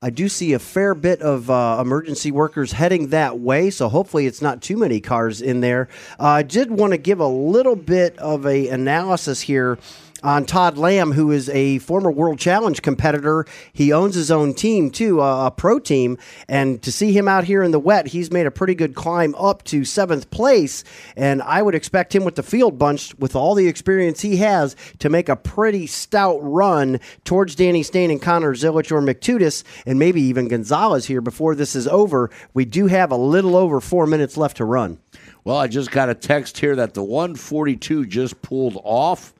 I 0.00 0.10
do 0.10 0.28
see 0.28 0.52
a 0.52 0.60
fair 0.60 0.94
bit 0.94 1.22
of 1.22 1.50
uh, 1.50 1.78
emergency 1.80 2.30
workers 2.30 2.70
heading 2.70 3.08
that 3.08 3.40
way, 3.40 3.70
so 3.70 3.88
hopefully 3.88 4.26
it's 4.26 4.42
not 4.42 4.62
too 4.62 4.76
many 4.76 5.00
cars 5.00 5.42
in 5.42 5.60
there. 5.60 5.88
Uh, 6.20 6.26
I 6.26 6.42
did 6.44 6.70
want 6.70 6.92
to 6.92 6.98
give 6.98 7.18
a 7.18 7.26
little 7.26 7.74
bit 7.74 8.16
of 8.18 8.46
a 8.46 8.68
analysis 8.68 9.40
here 9.40 9.76
on 10.22 10.44
Todd 10.44 10.78
Lamb, 10.78 11.12
who 11.12 11.30
is 11.30 11.48
a 11.50 11.78
former 11.78 12.10
World 12.10 12.38
Challenge 12.38 12.80
competitor. 12.82 13.46
He 13.72 13.92
owns 13.92 14.14
his 14.14 14.30
own 14.30 14.54
team 14.54 14.90
too, 14.90 15.20
uh, 15.20 15.46
a 15.46 15.50
pro 15.50 15.78
team, 15.78 16.18
and 16.48 16.82
to 16.82 16.92
see 16.92 17.12
him 17.12 17.28
out 17.28 17.44
here 17.44 17.62
in 17.62 17.70
the 17.70 17.80
wet, 17.80 18.08
he's 18.08 18.30
made 18.30 18.46
a 18.46 18.50
pretty 18.50 18.74
good 18.74 18.94
climb 18.94 19.34
up 19.36 19.62
to 19.64 19.84
seventh 19.84 20.30
place. 20.30 20.84
And 21.16 21.42
I 21.42 21.62
would 21.62 21.74
expect 21.74 22.14
him 22.14 22.24
with 22.24 22.34
the 22.34 22.42
field 22.42 22.78
bunch, 22.78 23.14
with 23.18 23.36
all 23.36 23.54
the 23.54 23.68
experience 23.68 24.20
he 24.20 24.36
has, 24.38 24.76
to 24.98 25.08
make 25.08 25.28
a 25.28 25.36
pretty 25.36 25.86
stout 25.86 26.38
run 26.42 27.00
towards 27.24 27.54
Danny 27.54 27.82
Steyn 27.82 28.10
and 28.10 28.22
Connor 28.22 28.54
Zilisch 28.54 28.92
or 28.92 29.00
McTudis, 29.00 29.64
and 29.86 29.98
maybe 29.98 30.20
even 30.22 30.48
Gonzalez 30.48 31.06
here 31.06 31.20
before 31.20 31.54
this 31.54 31.74
is 31.74 31.86
over. 31.88 32.30
We 32.54 32.64
do 32.64 32.86
have 32.86 33.10
a 33.10 33.16
little 33.16 33.56
over 33.56 33.80
four 33.80 34.06
minutes 34.06 34.36
left 34.36 34.56
to 34.58 34.64
run. 34.64 34.98
Well, 35.44 35.56
I 35.56 35.68
just 35.68 35.92
got 35.92 36.08
a 36.08 36.14
text 36.14 36.58
here 36.58 36.74
that 36.74 36.94
the 36.94 37.04
142 37.04 38.06
just 38.06 38.42
pulled 38.42 38.80
off. 38.82 39.32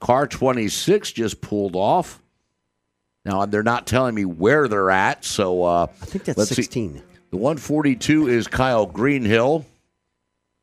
Car 0.00 0.26
26 0.26 1.12
just 1.12 1.40
pulled 1.40 1.76
off. 1.76 2.22
Now 3.24 3.46
they're 3.46 3.62
not 3.62 3.86
telling 3.86 4.14
me 4.14 4.24
where 4.24 4.68
they're 4.68 4.90
at, 4.90 5.24
so 5.24 5.64
uh, 5.64 5.86
I 6.02 6.04
think 6.06 6.24
that's 6.24 6.38
let's 6.38 6.50
see. 6.50 6.62
16. 6.62 7.02
The 7.30 7.36
142 7.36 8.28
is 8.28 8.46
Kyle 8.46 8.86
Greenhill. 8.86 9.66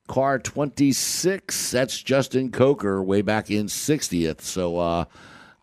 Car 0.07 0.37
26, 0.37 1.71
that's 1.71 2.01
Justin 2.01 2.51
Coker 2.51 3.01
way 3.01 3.21
back 3.21 3.49
in 3.49 3.65
60th. 3.65 4.41
So 4.41 4.77
uh, 4.77 5.05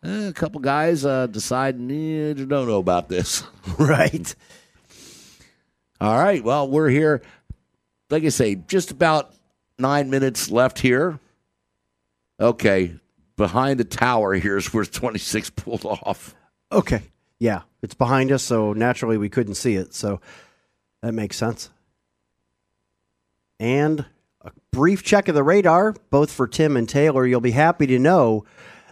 eh, 0.03 0.27
a 0.27 0.33
couple 0.33 0.59
guys 0.59 1.05
uh, 1.05 1.27
deciding, 1.27 1.89
eh, 1.91 2.33
don't 2.33 2.67
know 2.67 2.79
about 2.79 3.07
this. 3.07 3.43
right. 3.77 4.35
All 6.01 6.17
right. 6.17 6.43
Well, 6.43 6.67
we're 6.69 6.89
here. 6.89 7.21
Like 8.09 8.23
I 8.25 8.29
say, 8.29 8.55
just 8.55 8.91
about 8.91 9.33
nine 9.79 10.09
minutes 10.09 10.51
left 10.51 10.79
here. 10.79 11.19
Okay. 12.39 12.95
Behind 13.35 13.79
the 13.79 13.83
tower, 13.83 14.35
here's 14.35 14.73
where 14.73 14.85
26 14.85 15.49
pulled 15.51 15.85
off. 15.85 16.35
Okay. 16.71 17.01
Yeah, 17.39 17.61
it's 17.81 17.95
behind 17.95 18.31
us, 18.31 18.43
so 18.43 18.73
naturally 18.73 19.17
we 19.17 19.29
couldn't 19.29 19.55
see 19.55 19.75
it. 19.75 19.93
So 19.93 20.21
that 21.01 21.13
makes 21.13 21.35
sense. 21.35 21.69
And 23.59 24.05
a 24.41 24.51
brief 24.71 25.03
check 25.03 25.27
of 25.27 25.35
the 25.35 25.43
radar, 25.43 25.93
both 26.09 26.31
for 26.31 26.47
Tim 26.47 26.77
and 26.77 26.87
Taylor. 26.87 27.25
You'll 27.25 27.41
be 27.41 27.51
happy 27.51 27.87
to 27.87 27.99
know 27.99 28.45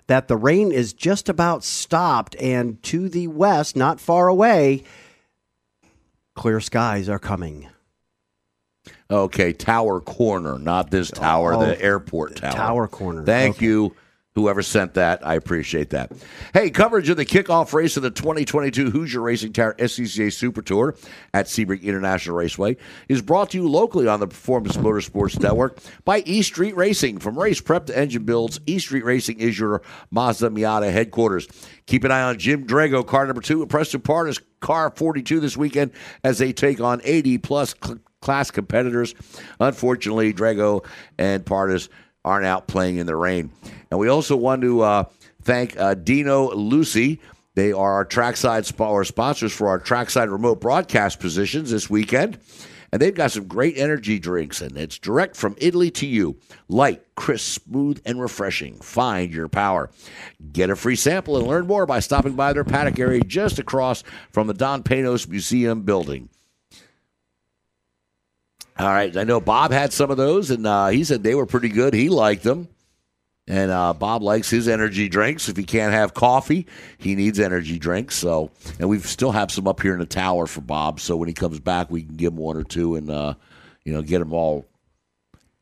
that 0.07 0.27
the 0.27 0.37
rain 0.37 0.71
is 0.71 0.91
just 0.93 1.29
about 1.29 1.63
stopped, 1.63 2.35
and 2.39 2.81
to 2.83 3.07
the 3.09 3.27
west, 3.27 3.75
not 3.75 3.99
far 4.01 4.27
away, 4.27 4.83
clear 6.35 6.59
skies 6.59 7.07
are 7.07 7.19
coming. 7.19 7.67
Okay, 9.09 9.53
Tower 9.53 10.01
Corner, 10.01 10.57
not 10.57 10.89
this 10.89 11.11
tower, 11.11 11.53
Oh, 11.53 11.59
the 11.65 11.81
airport 11.81 12.35
tower. 12.37 12.51
Tower 12.53 12.87
Corner. 12.87 13.23
Thank 13.23 13.57
Okay. 13.57 13.65
you, 13.65 13.95
whoever 14.35 14.61
sent 14.61 14.93
that. 14.93 15.25
I 15.25 15.35
appreciate 15.35 15.89
that. 15.89 16.11
Hey, 16.53 16.69
coverage 16.69 17.09
of 17.09 17.17
the 17.17 17.25
kickoff 17.25 17.73
race 17.73 17.97
of 17.97 18.03
the 18.03 18.11
2022 18.11 18.89
Hoosier 18.89 19.21
Racing 19.21 19.53
Tire 19.53 19.73
SCCA 19.73 20.31
Super 20.31 20.61
Tour 20.61 20.95
at 21.33 21.47
Sebring 21.47 21.81
International 21.83 22.37
Raceway 22.37 22.77
is 23.09 23.21
brought 23.21 23.51
to 23.51 23.57
you 23.57 23.69
locally 23.69 24.07
on 24.07 24.19
the 24.19 24.27
Performance 24.27 24.77
Motorsports 24.77 25.39
Network 25.39 25.79
by 26.05 26.19
E 26.25 26.41
Street 26.41 26.75
Racing. 26.75 27.19
From 27.19 27.37
race 27.37 27.59
prep 27.59 27.87
to 27.87 27.97
engine 27.97 28.23
builds, 28.23 28.59
E 28.65 28.79
Street 28.79 29.03
Racing 29.03 29.39
is 29.39 29.59
your 29.59 29.81
Mazda 30.11 30.49
Miata 30.49 30.91
headquarters. 30.91 31.47
Keep 31.87 32.05
an 32.05 32.11
eye 32.11 32.23
on 32.23 32.37
Jim 32.37 32.65
Drago, 32.65 33.05
car 33.05 33.25
number 33.25 33.41
two, 33.41 33.61
and 33.61 33.69
Preston 33.69 34.01
Pardus, 34.01 34.39
car 34.61 34.91
42 34.95 35.39
this 35.39 35.57
weekend 35.57 35.91
as 36.23 36.37
they 36.37 36.53
take 36.53 36.79
on 36.79 37.01
80 37.03 37.37
plus 37.39 37.75
cl- 37.83 37.99
class 38.21 38.51
competitors. 38.51 39.13
Unfortunately, 39.59 40.33
Drago 40.33 40.85
and 41.17 41.43
Pardus 41.43 41.89
aren't 42.23 42.45
out 42.45 42.67
playing 42.67 42.97
in 42.97 43.05
the 43.05 43.15
rain. 43.15 43.51
And 43.89 43.99
we 43.99 44.07
also 44.07 44.35
want 44.35 44.61
to 44.61 44.81
uh, 44.81 45.03
thank 45.41 45.77
uh, 45.79 45.95
Dino 45.95 46.51
Lucy. 46.51 47.19
They 47.55 47.73
are 47.73 47.93
our 47.93 48.05
trackside 48.05 48.65
sp- 48.69 48.81
or 48.81 49.03
sponsors 49.03 49.51
for 49.51 49.67
our 49.67 49.79
trackside 49.79 50.29
remote 50.29 50.61
broadcast 50.61 51.19
positions 51.19 51.71
this 51.71 51.89
weekend. 51.89 52.39
And 52.93 53.01
they've 53.01 53.15
got 53.15 53.31
some 53.31 53.47
great 53.47 53.77
energy 53.77 54.19
drinks, 54.19 54.61
and 54.61 54.77
it's 54.77 54.99
direct 54.99 55.37
from 55.37 55.55
Italy 55.59 55.91
to 55.91 56.05
you. 56.05 56.37
Light, 56.67 57.01
crisp, 57.15 57.63
smooth, 57.63 58.01
and 58.05 58.21
refreshing. 58.21 58.81
Find 58.81 59.31
your 59.31 59.47
power. 59.47 59.89
Get 60.51 60.69
a 60.69 60.75
free 60.75 60.97
sample 60.97 61.37
and 61.37 61.47
learn 61.47 61.67
more 61.67 61.85
by 61.85 62.01
stopping 62.01 62.33
by 62.33 62.51
their 62.51 62.65
paddock 62.65 62.99
area 62.99 63.21
just 63.21 63.59
across 63.59 64.03
from 64.31 64.47
the 64.47 64.53
Don 64.53 64.83
Panoz 64.83 65.25
Museum 65.25 65.83
building. 65.83 66.27
All 68.81 68.87
right, 68.87 69.15
I 69.15 69.25
know 69.25 69.39
Bob 69.39 69.71
had 69.71 69.93
some 69.93 70.09
of 70.09 70.17
those, 70.17 70.49
and 70.49 70.65
uh, 70.65 70.87
he 70.87 71.03
said 71.03 71.21
they 71.21 71.35
were 71.35 71.45
pretty 71.45 71.69
good. 71.69 71.93
He 71.93 72.09
liked 72.09 72.41
them. 72.41 72.67
And 73.47 73.69
uh, 73.69 73.93
Bob 73.93 74.23
likes 74.23 74.49
his 74.49 74.67
energy 74.67 75.07
drinks. 75.07 75.49
If 75.49 75.57
he 75.57 75.63
can't 75.63 75.93
have 75.93 76.15
coffee, 76.15 76.65
he 76.97 77.13
needs 77.15 77.39
energy 77.39 77.77
drinks. 77.77 78.15
So, 78.15 78.49
and 78.79 78.89
we 78.89 78.97
still 78.99 79.33
have 79.33 79.51
some 79.51 79.67
up 79.67 79.81
here 79.81 79.93
in 79.93 79.99
the 79.99 80.07
tower 80.07 80.47
for 80.47 80.61
Bob. 80.61 80.99
So 80.99 81.15
when 81.15 81.27
he 81.27 81.33
comes 81.35 81.59
back, 81.59 81.91
we 81.91 82.01
can 82.01 82.15
give 82.15 82.33
him 82.33 82.37
one 82.37 82.57
or 82.57 82.63
two 82.63 82.95
and 82.95 83.11
uh, 83.11 83.35
you 83.83 83.93
know 83.93 84.01
get 84.01 84.19
him 84.21 84.33
all 84.33 84.65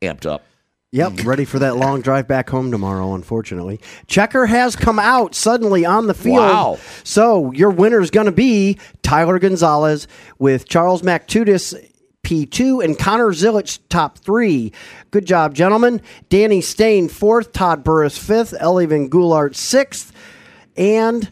amped 0.02 0.26
up. 0.26 0.44
Yep, 0.92 1.20
ready 1.26 1.44
for 1.44 1.60
that 1.60 1.76
long 1.76 2.02
drive 2.02 2.28
back 2.28 2.50
home 2.50 2.72
tomorrow, 2.72 3.16
unfortunately. 3.16 3.82
Checker 4.08 4.46
has 4.46 4.78
come 4.78 5.00
out 5.00 5.36
suddenly 5.36 5.84
on 5.84 6.08
the 6.08 6.14
field. 6.14 6.38
Wow. 6.38 6.80
So 7.04 7.52
your 7.52 7.70
winner 7.70 8.00
is 8.00 8.12
going 8.12 8.28
to 8.28 8.32
be 8.32 8.78
Tyler 9.04 9.40
Gonzalez 9.40 10.08
with 10.38 10.70
Charles 10.70 11.02
MacTudis 11.02 11.90
P2 12.30 12.86
and 12.86 12.98
Connor 12.98 13.30
Zilisch 13.30 13.80
top 13.90 14.20
three. 14.20 14.72
Good 15.10 15.26
job, 15.26 15.56
gentlemen. 15.56 16.00
Danny 16.30 16.62
Steyn 16.62 17.10
fourth, 17.10 17.54
Todd 17.54 17.84
Burris 17.84 18.20
fifth, 18.20 18.54
Ellivan 18.62 19.10
Goulart 19.10 19.56
sixth, 19.56 20.14
and 20.78 21.32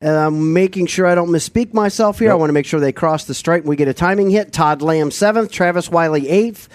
and 0.00 0.16
I'm 0.16 0.52
making 0.52 0.86
sure 0.86 1.06
I 1.06 1.14
don't 1.14 1.28
misspeak 1.28 1.72
myself 1.72 2.18
here. 2.18 2.32
I 2.32 2.34
want 2.34 2.48
to 2.48 2.52
make 2.52 2.66
sure 2.66 2.80
they 2.80 2.90
cross 2.90 3.26
the 3.26 3.34
stripe 3.34 3.60
and 3.62 3.68
we 3.68 3.76
get 3.76 3.86
a 3.86 3.94
timing 3.94 4.28
hit. 4.28 4.52
Todd 4.52 4.82
Lamb 4.82 5.12
seventh, 5.12 5.52
Travis 5.52 5.88
Wiley 5.88 6.28
eighth, 6.28 6.68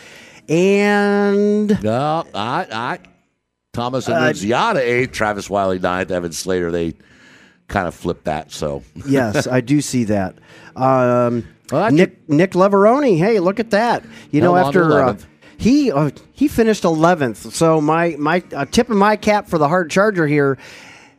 and 0.47 1.83
No, 1.83 2.25
I, 2.33 2.67
I, 2.71 2.99
Thomas 3.73 4.07
and 4.07 4.15
Ziada 4.35 4.77
eighth, 4.77 5.11
Travis 5.11 5.49
Wiley 5.49 5.79
ninth, 5.79 6.11
Evan 6.11 6.31
Slater. 6.31 6.71
They 6.71 6.93
kind 7.67 7.89
of 7.89 7.93
flipped 7.93 8.23
that. 8.23 8.53
So 8.53 8.83
yes, 9.05 9.47
I 9.47 9.59
do 9.59 9.81
see 9.81 10.05
that. 10.05 10.37
Um, 10.77 11.45
Well, 11.71 11.91
Nick 11.91 12.29
Nick 12.29 12.51
Leveroni. 12.51 13.17
Hey, 13.17 13.39
look 13.39 13.59
at 13.59 13.71
that. 13.71 14.03
You 14.31 14.41
know, 14.41 14.55
Held 14.55 14.67
on 14.67 14.73
to 14.73 14.79
after 14.79 15.01
uh, 15.01 15.17
he 15.57 15.91
uh, 15.91 16.11
he 16.33 16.47
finished 16.47 16.83
eleventh. 16.83 17.53
So 17.53 17.79
my 17.79 18.15
my 18.19 18.43
uh, 18.53 18.65
tip 18.65 18.89
of 18.89 18.97
my 18.97 19.15
cap 19.15 19.47
for 19.47 19.57
the 19.57 19.67
hard 19.67 19.89
charger 19.89 20.27
here. 20.27 20.57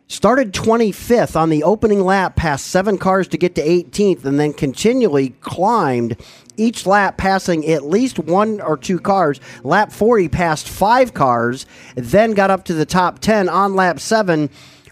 Started 0.06 0.52
25th 0.52 1.34
on 1.34 1.48
the 1.48 1.62
opening 1.62 2.02
lap, 2.02 2.36
passed 2.36 2.66
seven 2.66 2.98
cars 2.98 3.26
to 3.28 3.38
get 3.38 3.54
to 3.54 3.62
18th, 3.66 4.26
and 4.26 4.38
then 4.38 4.52
continually 4.52 5.30
climbed 5.40 6.20
each 6.58 6.84
lap, 6.84 7.16
passing 7.16 7.66
at 7.66 7.86
least 7.86 8.18
one 8.18 8.60
or 8.60 8.76
two 8.76 9.00
cars. 9.00 9.40
Lap 9.62 9.90
40 9.90 10.28
passed 10.28 10.68
five 10.68 11.14
cars, 11.14 11.64
then 11.94 12.32
got 12.32 12.50
up 12.50 12.66
to 12.66 12.74
the 12.74 12.84
top 12.84 13.20
10 13.20 13.48
on 13.48 13.74
lap 13.74 13.98
seven. 13.98 14.50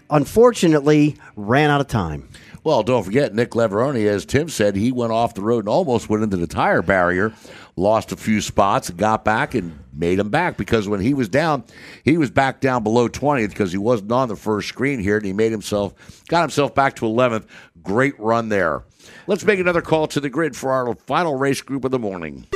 Unfortunately, 0.09 1.15
ran 1.35 1.69
out 1.69 1.79
of 1.79 1.87
time. 1.87 2.27
Well, 2.63 2.81
don't 2.81 3.03
forget, 3.03 3.35
Nick 3.35 3.51
Leveroni, 3.51 4.07
as 4.07 4.25
Tim 4.25 4.47
said, 4.47 4.77
he 4.77 4.93
went 4.93 5.11
off 5.11 5.33
the 5.33 5.41
road 5.41 5.65
and 5.65 5.69
almost 5.69 6.07
went 6.07 6.23
into 6.23 6.37
the 6.37 6.47
tire 6.47 6.81
barrier, 6.81 7.33
lost 7.75 8.13
a 8.13 8.15
few 8.15 8.39
spots, 8.39 8.89
got 8.89 9.25
back 9.25 9.53
and 9.53 9.77
made 9.91 10.17
him 10.17 10.29
back 10.29 10.55
because 10.55 10.87
when 10.87 11.01
he 11.01 11.13
was 11.13 11.27
down, 11.27 11.65
he 12.05 12.17
was 12.17 12.31
back 12.31 12.61
down 12.61 12.81
below 12.81 13.09
20th 13.09 13.49
because 13.49 13.73
he 13.73 13.77
wasn't 13.77 14.11
on 14.13 14.29
the 14.29 14.37
first 14.37 14.69
screen 14.69 14.99
here, 14.99 15.17
and 15.17 15.25
he 15.25 15.33
made 15.33 15.51
himself, 15.51 16.23
got 16.29 16.41
himself 16.41 16.73
back 16.73 16.95
to 16.95 17.05
11th. 17.05 17.45
Great 17.81 18.17
run 18.17 18.47
there. 18.47 18.83
Let's 19.27 19.43
make 19.43 19.59
another 19.59 19.81
call 19.81 20.07
to 20.07 20.21
the 20.21 20.29
grid 20.29 20.55
for 20.55 20.71
our 20.71 20.95
final 21.05 21.35
race 21.35 21.61
group 21.61 21.83
of 21.83 21.91
the 21.91 21.99
morning. 21.99 22.47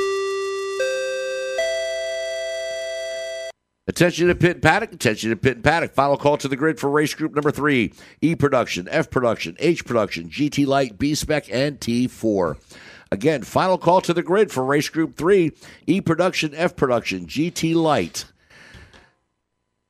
Attention 3.88 4.28
to 4.28 4.34
Pit 4.34 4.56
and 4.56 4.62
Paddock. 4.62 4.92
Attention 4.92 5.30
to 5.30 5.36
Pit 5.36 5.56
and 5.56 5.64
Paddock. 5.64 5.94
Final 5.94 6.18
call 6.18 6.36
to 6.36 6.46
the 6.46 6.56
grid 6.56 6.78
for 6.78 6.90
race 6.90 7.14
group 7.14 7.34
number 7.34 7.50
three 7.50 7.94
E 8.20 8.36
Production, 8.36 8.86
F 8.90 9.08
Production, 9.08 9.56
H 9.58 9.86
Production, 9.86 10.28
GT 10.28 10.66
Light, 10.66 10.98
B 10.98 11.14
Spec, 11.14 11.50
and 11.50 11.80
T4. 11.80 12.58
Again, 13.10 13.42
final 13.42 13.78
call 13.78 14.02
to 14.02 14.12
the 14.12 14.22
grid 14.22 14.52
for 14.52 14.62
race 14.62 14.90
group 14.90 15.16
three 15.16 15.52
E 15.86 16.02
Production, 16.02 16.54
F 16.54 16.76
Production, 16.76 17.26
GT 17.26 17.74
Light, 17.74 18.26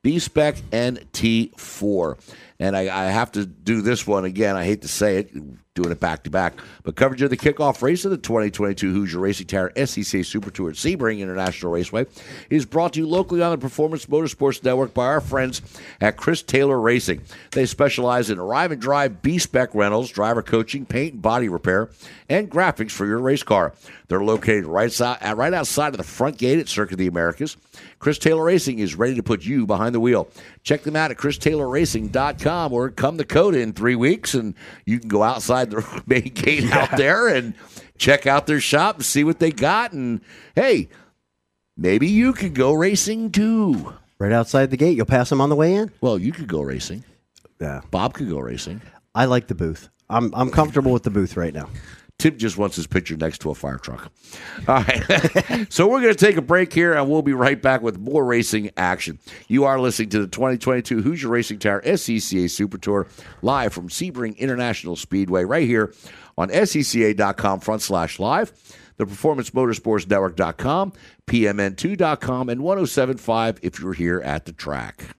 B 0.05 0.21
Spec, 0.21 0.57
and 0.71 0.99
T4. 1.13 2.19
And 2.61 2.77
I, 2.77 2.83
I 2.83 3.05
have 3.07 3.33
to 3.33 3.45
do 3.45 3.83
this 3.83 4.07
one 4.07 4.25
again. 4.25 4.55
I 4.55 4.65
hate 4.65 4.83
to 4.83 4.89
say 4.89 5.19
it, 5.19 5.33
doing 5.79 5.93
it 5.93 6.01
back 6.01 6.25
to 6.25 6.31
back. 6.31 6.55
But 6.83 6.97
coverage 6.97 7.23
of 7.23 7.31
the 7.31 7.37
kickoff 7.37 7.83
race 7.83 8.05
of 8.05 8.11
the 8.11 8.19
2022 8.19 8.93
Hoosier 8.93 9.21
Racing 9.21 9.47
Tire 9.47 9.73
SEC 9.87 10.25
Super 10.25 10.51
Tour 10.51 10.71
at 10.71 10.77
Sebring 10.77 11.21
International 11.21 11.73
Raceway 11.73 12.07
is 12.51 12.67
brought 12.67 12.95
to 12.95 13.01
you 13.01 13.07
locally 13.07 13.43
on 13.43 13.53
the 13.53 13.59
Performance 13.59 14.07
Motorsports 14.07 14.63
Network 14.65 14.93
by 14.93 15.07
our 15.07 15.21
friends 15.21 15.63
at 16.01 16.17
Chris 16.17 16.43
Taylor 16.43 16.81
Racing. 16.81 17.23
They 17.53 17.67
specialize 17.67 18.29
in 18.29 18.39
arrive 18.39 18.73
and 18.73 18.81
drive 18.81 19.23
B 19.23 19.39
spec 19.39 19.75
rentals, 19.75 20.11
driver 20.11 20.43
coaching, 20.43 20.85
paint 20.85 21.15
and 21.15 21.23
body 21.23 21.49
repair, 21.49 21.91
and 22.29 22.51
graphics 22.51 22.91
for 22.91 23.07
your 23.07 23.19
race 23.19 23.43
car. 23.43 23.73
They're 24.09 24.25
located 24.25 24.65
right, 24.65 25.01
uh, 25.01 25.17
right 25.37 25.53
outside 25.53 25.89
of 25.89 25.99
the 25.99 26.03
front 26.03 26.39
gate 26.39 26.59
at 26.59 26.69
Circuit 26.69 26.95
of 26.95 26.99
the 26.99 27.07
Americas. 27.07 27.57
Chris 27.99 28.19
Taylor 28.19 28.45
Racing 28.45 28.79
is 28.79 28.95
ready 28.95 29.15
to 29.17 29.23
put 29.23 29.45
you 29.45 29.67
behind 29.67 29.95
the 29.95 30.01
wheel. 30.01 30.29
Check 30.63 30.83
them 30.83 30.97
out 30.97 31.11
at 31.11 31.19
christaylorracing.com 31.19 32.73
or 32.73 32.91
come 32.91 33.19
to 33.19 33.25
COTA 33.25 33.61
in 33.61 33.73
three 33.73 33.97
weeks 33.97 34.35
and 34.35 34.55
you 34.85 34.99
can 34.99 35.09
go 35.09 35.23
outside 35.23 35.68
the 35.71 36.03
main 36.07 36.33
gate 36.35 36.71
out 36.73 36.97
there 36.97 37.29
and 37.29 37.55
check 37.97 38.27
out 38.27 38.47
their 38.47 38.61
shop 38.61 38.97
and 38.97 39.05
see 39.05 39.25
what 39.25 39.39
they 39.39 39.51
got. 39.51 39.93
And 39.93 40.21
hey, 40.55 40.89
maybe 41.77 42.09
you 42.09 42.33
could 42.33 42.55
go 42.55 42.73
racing 42.73 43.33
too. 43.33 43.95
Right 44.19 44.33
outside 44.33 44.71
the 44.71 44.77
gate. 44.77 44.97
You'll 44.97 45.07
pass 45.07 45.31
them 45.31 45.41
on 45.41 45.49
the 45.49 45.55
way 45.57 45.75
in? 45.75 45.93
Well, 46.01 46.19
you 46.19 46.33
could 46.33 46.49
go 46.49 46.63
racing. 46.63 47.05
Yeah. 47.61 47.83
Bob 47.91 48.15
could 48.15 48.29
go 48.29 48.41
racing. 48.41 48.83
I 49.15 49.27
like 49.27 49.47
the 49.47 49.55
booth. 49.55 49.89
I'm, 50.11 50.33
I'm 50.35 50.51
comfortable 50.51 50.93
with 50.93 51.03
the 51.03 51.11
booth 51.11 51.37
right 51.37 51.55
now. 51.55 51.69
Tim 52.19 52.37
just 52.37 52.59
wants 52.59 52.75
his 52.75 52.89
picture 52.89 53.17
next 53.17 53.39
to 53.43 53.51
a 53.51 53.55
fire 53.55 53.79
truck. 53.79 54.11
All 54.67 54.83
right. 54.83 55.67
so 55.73 55.87
we're 55.87 56.01
going 56.01 56.13
to 56.13 56.19
take 56.19 56.37
a 56.37 56.43
break 56.43 56.73
here 56.73 56.95
and 56.95 57.09
we'll 57.09 57.23
be 57.23 57.33
right 57.33 57.63
back 57.63 57.81
with 57.81 57.97
more 58.01 58.25
racing 58.25 58.73
action. 58.77 59.21
You 59.47 59.67
are 59.67 59.79
listening 59.79 60.09
to 60.09 60.19
the 60.19 60.27
2022 60.27 61.03
Hoosier 61.03 61.29
Racing 61.29 61.61
Tire 61.61 61.81
SCCA 61.83 62.51
Super 62.51 62.77
Tour 62.77 63.07
live 63.41 63.73
from 63.73 63.89
Sebring 63.89 64.37
International 64.37 64.97
Speedway 64.97 65.45
right 65.45 65.65
here 65.65 65.95
on 66.37 66.49
SCCA.com 66.49 67.61
front 67.61 67.83
slash 67.83 68.19
live, 68.19 68.53
the 68.97 69.07
Performance 69.07 69.51
Motorsports 69.51 70.11
Network.com, 70.11 70.95
PMN2.com, 71.29 72.49
and 72.49 72.63
1075 72.65 73.61
if 73.63 73.79
you're 73.79 73.93
here 73.93 74.21
at 74.23 74.45
the 74.45 74.53
track. 74.53 75.15